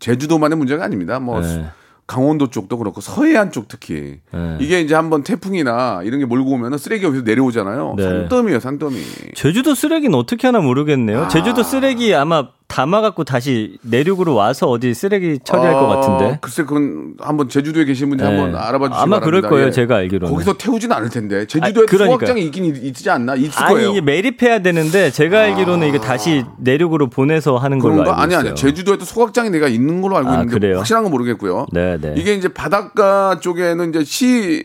[0.00, 1.20] 제주도만의 문제가 아닙니다.
[1.20, 1.66] 뭐 네.
[2.06, 4.58] 강원도 쪽도 그렇고 서해안 쪽 특히 네.
[4.60, 7.94] 이게 이제 한번 태풍이나 이런 게 몰고 오면은 쓰레기가 여기서 내려오잖아요.
[7.96, 8.02] 네.
[8.04, 8.96] 산더미예요, 산더미.
[9.34, 11.24] 제주도 쓰레기는 어떻게 하나 모르겠네요.
[11.24, 11.28] 아.
[11.28, 16.38] 제주도 쓰레기 아마 담아갖고 다시 내륙으로 와서 어디 쓰레기 처리할 것 어, 같은데.
[16.42, 18.28] 글쎄 그건 한번 제주도에 계신 분이 네.
[18.28, 19.24] 한번 알아봐 주시기 아마 바랍니다.
[19.24, 19.70] 그럴 거예요, 예.
[19.70, 20.32] 제가 알기로는.
[20.34, 22.08] 거기서 태우진 않을 텐데 제주도에 아, 그러니까요.
[22.08, 23.36] 수확장이 있긴 있- 있지 않나?
[23.36, 23.90] 있을 아니 거예요.
[23.90, 28.00] 이게 매립해야 되는데 제가 알기로는 이게 다시 내륙으로 보내서 하는 걸로?
[28.00, 28.48] 알고 아니 있어요.
[28.48, 30.78] 아니 제주도에도 소각장이 내가 있는 걸로 알고 아, 있는데 그래요?
[30.78, 31.66] 확실한 건 모르겠고요.
[31.72, 32.14] 네, 네.
[32.16, 34.62] 이게 이제 바닷가 쪽에는 이제 시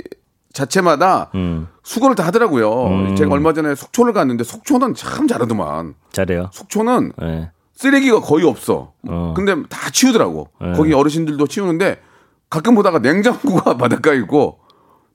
[0.53, 3.15] 자체마다 음, 수거를 다 하더라고요.
[3.15, 5.93] 제가 얼마 전에 속초를 갔는데 속초는 참 잘하더만.
[6.11, 6.49] 잘해요.
[6.51, 7.51] 속초는 네.
[7.81, 8.93] 쓰레기가 거의 없어.
[9.07, 9.33] 어.
[9.35, 10.49] 근데 다 치우더라고.
[10.61, 10.73] 네.
[10.73, 11.99] 거기 어르신들도 치우는데
[12.49, 14.59] 가끔 보다가 냉장고가 바닷가에 있고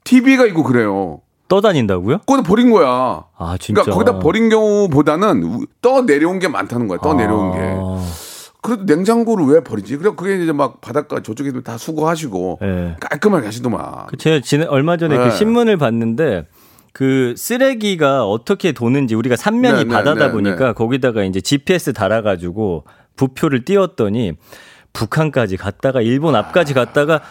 [0.03, 1.21] TV가 있고 그래요.
[1.47, 2.17] 떠다닌다고요?
[2.25, 3.23] 거기다 버린 거야.
[3.37, 3.83] 아 진짜.
[3.83, 6.99] 그러니까 거기다 버린 경우보다는 우- 떠 내려온 게 많다는 거야.
[7.01, 7.59] 떠 내려온 게.
[7.61, 8.03] 아,
[8.61, 9.95] 그래도 냉장고를 왜 버리지?
[9.95, 12.97] 그래 그게 이제 막 바닷가 저쪽에 다 수거하시고 네.
[12.99, 14.07] 깔끔하게 가시더만.
[14.07, 15.23] 그 제가 지난 얼마 전에 네.
[15.23, 16.47] 그 신문을 봤는데
[16.97, 22.85] 그 쓰레기가 어떻게 도는지 우리가 삼면이 네, 네, 바다다 네, 보니까 거기다가 이제 GPS 달아가지고
[23.15, 24.33] 부표를 띄웠더니
[24.93, 27.21] 북한까지 갔다가 일본 앞까지 갔다가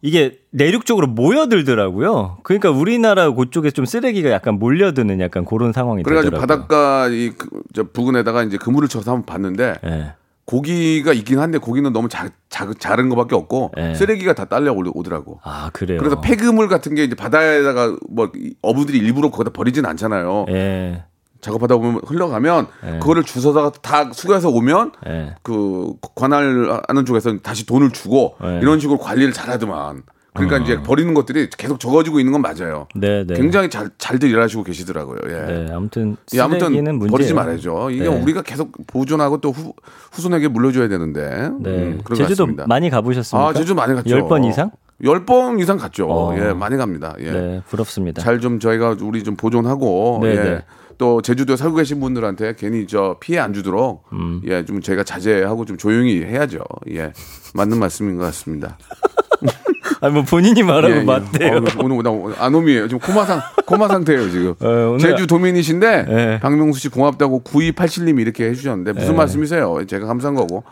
[0.00, 2.38] 이게 내륙 쪽으로 모여들더라고요.
[2.44, 6.46] 그러니까 우리나라 그쪽에 좀 쓰레기가 약간 몰려드는 약간 그런 상황이 그래가지고 되더라고요.
[6.46, 10.14] 바닷가 이저 부근에다가 이제 그물을 쳐서 한번 봤는데 예.
[10.46, 13.94] 고기가 있긴 한데 고기는 너무 작, 작, 작은 거밖에 없고 네.
[13.94, 15.40] 쓰레기가 다 딸려 오더라고.
[15.42, 15.98] 아 그래요.
[15.98, 20.46] 그래서 폐그물 같은 게 이제 바다에다가 뭐 이- 어부들이 일부러 거기다 버리진 않잖아요.
[20.50, 21.04] 예.
[21.40, 22.98] 작업하다 보면 흘러가면 네.
[23.00, 25.34] 그거를 주워다가 다 수거해서 오면 예.
[25.42, 28.60] 그 관할하는 쪽에서 다시 돈을 주고 네.
[28.62, 30.02] 이런 식으로 관리를 잘하더만.
[30.36, 32.86] 그러니까 이제 버리는 것들이 계속 적어지고 있는 건 맞아요.
[32.94, 33.34] 네, 네.
[33.34, 35.18] 굉장히 잘 잘들 일하시고 계시더라고요.
[35.28, 35.52] 예.
[35.52, 37.10] 네, 아무튼 예, 아무튼 문제예요.
[37.10, 37.90] 버리지 말아야죠.
[37.90, 38.08] 이게 네.
[38.08, 39.72] 우리가 계속 보존하고 또 후,
[40.12, 41.50] 후손에게 물려줘야 되는데.
[41.60, 41.70] 네.
[41.70, 42.66] 음, 제주도 같습니다.
[42.68, 43.48] 많이 가보셨습니까?
[43.48, 44.16] 아, 제주 많이 갔죠.
[44.16, 44.70] 10번 이상?
[45.02, 46.06] 10번 이상 갔죠.
[46.08, 46.34] 어.
[46.38, 47.14] 예, 많이 갑니다.
[47.20, 47.30] 예.
[47.30, 48.22] 네, 부럽습니다.
[48.22, 50.34] 잘 좀 저희가 우리 좀 보존하고 네, 예.
[50.36, 50.62] 네.
[50.98, 54.40] 또 제주도에 살고 계신 분들한테 괜히 저 피해 안 주도록 음.
[54.46, 56.60] 예, 좀 저희가 자제하고 좀 조용히 해야죠.
[56.90, 57.12] 예.
[57.54, 58.78] 맞는 말씀인 것 같습니다.
[60.00, 61.02] 아니 뭐 본인이 말하고 예, 예.
[61.04, 61.56] 맞대요.
[61.56, 62.10] 어, 오늘 나
[62.44, 62.88] 아놈이에요.
[62.88, 64.54] 지금 코마 상 코마 상태예요, 지금.
[64.60, 66.38] 어, 오늘- 제주 도민이신데 예.
[66.40, 69.16] 박명수 씨 고맙다고 9287님이 이렇게 해 주셨는데 무슨 예.
[69.16, 69.86] 말씀이세요?
[69.86, 70.64] 제가 감사한 거고.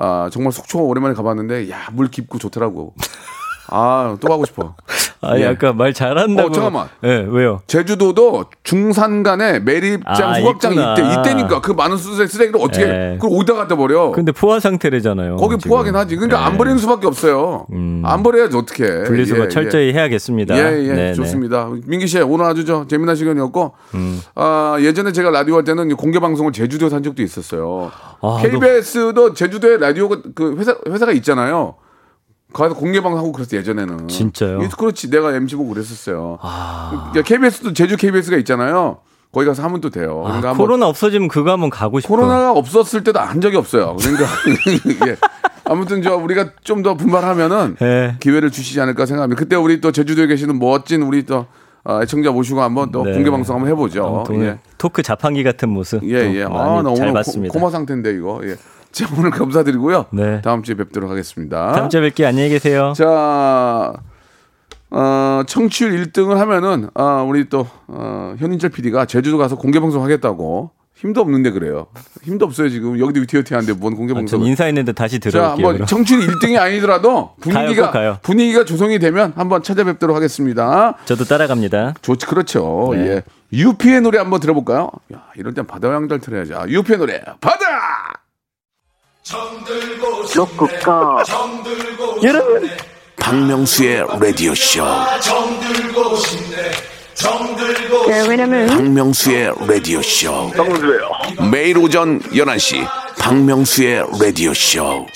[0.00, 2.94] 아, 정말 속초 오랜만에 가봤는데, 야, 물 깊고 좋더라고.
[3.68, 4.74] 아, 또 가고 싶어.
[5.20, 5.44] 아, 예.
[5.44, 6.48] 약간 말 잘한다고.
[6.48, 6.88] 어, 잠깐만.
[7.02, 7.60] 예, 왜요?
[7.66, 10.92] 제주도도 중산간에 매립장, 아, 소각장 있구나.
[10.94, 13.18] 이때, 이때니까 그 많은 쓰레, 쓰레기를 어떻게, 예.
[13.20, 14.12] 그걸 어디다 갖다 버려.
[14.12, 15.36] 근데 포화 상태래잖아요.
[15.36, 15.70] 거기 지금.
[15.70, 16.14] 포하긴 하지.
[16.14, 16.58] 그러니까 안 예.
[16.58, 17.66] 버리는 수밖에 없어요.
[17.72, 18.02] 음.
[18.04, 19.02] 안 버려야지 어떻게.
[19.04, 20.56] 분리수거 철저히 해야겠습니다.
[20.56, 21.68] 예, 예, 네, 좋습니다.
[21.86, 24.22] 민기 씨, 오늘 아주 저 재미난 시간이었고, 음.
[24.36, 27.90] 아, 예전에 제가 라디오 할 때는 공개 방송을 제주도에서 한 적도 있었어요.
[28.20, 31.74] 아, KBS도 제주도에 라디오가 그 회사, 회사가 있잖아요.
[32.52, 34.08] 가서 공개 방송하고 그랬어 예전에는.
[34.08, 34.62] 진짜요?
[34.62, 35.10] 예, 그렇지.
[35.10, 36.38] 내가 MC 보고 그랬었어요.
[36.40, 38.98] 아, 그러니까 KBS도 제주 KBS가 있잖아요.
[39.30, 40.22] 거기 가서 하면 또 돼요.
[40.24, 42.08] 아, 그러니까 코로나 없어지면 그거 한번 가고 싶어.
[42.08, 43.94] 코로나가 없었을 때도 한 적이 없어요.
[44.00, 44.24] 그러니까
[45.08, 45.16] 예.
[45.64, 48.16] 아무튼 저 우리가 좀 더 분발하면은 예.
[48.20, 49.38] 기회를 주시지 않을까 생각합니다.
[49.38, 51.44] 그때 우리 또 제주도에 계시는 멋진 우리 또
[51.84, 53.12] 아, 애청자 모시고 한번 또 네.
[53.12, 54.24] 공개 방송 한번 해보죠.
[54.32, 56.44] 예, 토크 자판기 같은 모습 예, 예.
[56.44, 57.52] 또 아, 나잘 오늘 봤습니다.
[57.52, 58.40] 고, 마 상태인데 이거.
[58.44, 58.56] 예.
[58.92, 60.06] 자, 오늘 감사드리고요.
[60.12, 60.40] 네.
[60.42, 61.72] 다음 주에 뵙도록 하겠습니다.
[61.72, 62.26] 다음 주에 뵐게요.
[62.26, 62.92] 안녕히 계세요.
[62.96, 63.92] 자,
[64.90, 70.72] 어, 청취율 1등을 하면은, 아, 우리 또, 어, 현인철 PD가 제주도 가서 공개 방송 하겠다고.
[70.96, 71.86] 힘도 없는데 그래요.
[72.24, 72.98] 힘도 없어요, 지금.
[72.98, 74.42] 여기도 위태위태한데 뭔 공개 아, 전 방송.
[74.44, 75.68] 인사했는데 다시 자, 들어올게요.
[75.68, 75.86] 한번.
[75.86, 78.18] 청취율 1등이 아니더라도 분위기가, 꼭 가요.
[78.22, 80.96] 분위기가 조성이 되면 한번 찾아뵙도록 하겠습니다.
[81.04, 81.94] 저도 따라갑니다.
[82.02, 82.88] 좋지, 그렇죠.
[82.94, 82.98] 네.
[83.06, 83.22] 예.
[83.52, 84.90] 유피의 노래 한번 들어볼까요?
[85.14, 86.54] 야, 이럴 땐 바다 왕잘 틀어야지.
[86.54, 88.24] 아, 유피의 노래, 바다!
[90.34, 91.22] 로쿠꺼.
[92.22, 92.70] 여러분.
[93.16, 94.82] 박명수의 라디오 쇼.
[98.06, 100.50] 네, 왜냐면 박명수의 라디오 쇼.
[100.52, 101.10] 박명수예요.
[101.50, 102.86] 매일 오전 11시
[103.18, 105.06] 박명수의 라디오 쇼.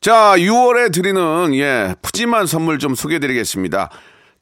[0.00, 3.90] 자, 6월에 드리는 예, 푸짐한 선물 좀 소개해 드리겠습니다.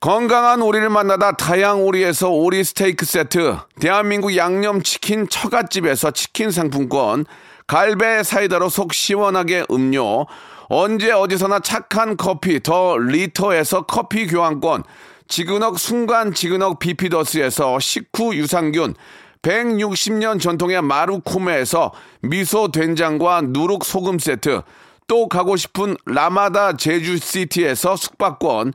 [0.00, 7.24] 건강한 오리를 만나다 다향 오리에서 오리 스테이크 세트, 대한민국 양념치킨 처갓집에서 치킨 상품권,
[7.66, 10.26] 갈배 사이다로 속 시원하게 음료,
[10.68, 14.84] 언제 어디서나 착한 커피 더 리터에서 커피 교환권,
[15.28, 18.94] 지근억 순간 지근억 비피더스에서 식후 유산균,
[19.40, 24.60] 160년 전통의 마루코메에서 미소 된장과 누룩 소금 세트,
[25.08, 28.74] 또 가고 싶은 라마다 제주시티에서 숙박권,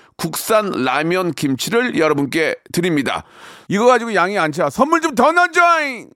[0.25, 3.23] 국산 라면 김치를 여러분께 드립니다.
[3.67, 4.69] 이거 가지고 양이 안 차.
[4.69, 6.09] 선물 좀 더 넣어줘잉!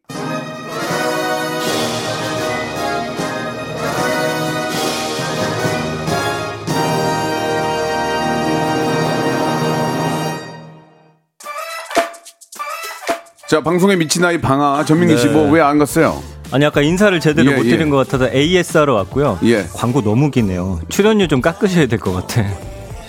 [13.47, 14.86] 자, 방송에 미친 아이 방아.
[14.86, 15.34] 전민기 씨 네.
[15.34, 16.22] 뭐왜 안 갔어요?
[16.51, 17.70] 아니 아까 인사를 제대로 예, 못 예.
[17.72, 19.39] 드린 것 같아서 AS하러 왔고요.
[19.43, 19.64] 예.
[19.74, 20.80] 광고 너무 기네요.
[20.89, 22.43] 출연료 좀 깎으셔야 될 것 같아.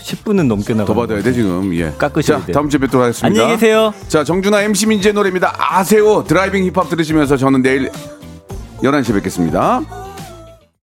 [0.06, 0.86] 10분은 넘게 나가.
[0.86, 1.74] 더 받아야 돼, 지금.
[1.74, 1.92] 예.
[1.98, 2.54] 깎으셔야 자, 돼요.
[2.54, 3.26] 다음 주에 뵙도록 하겠습니다.
[3.26, 3.92] 안녕히 계세요.
[4.06, 5.54] 자, 정준하 MC 민재 노래입니다.
[5.58, 6.22] 아세요.
[6.24, 7.90] 드라이빙 힙합 들으시면서 저는 내일
[8.82, 10.05] 11시에 뵙겠습니다.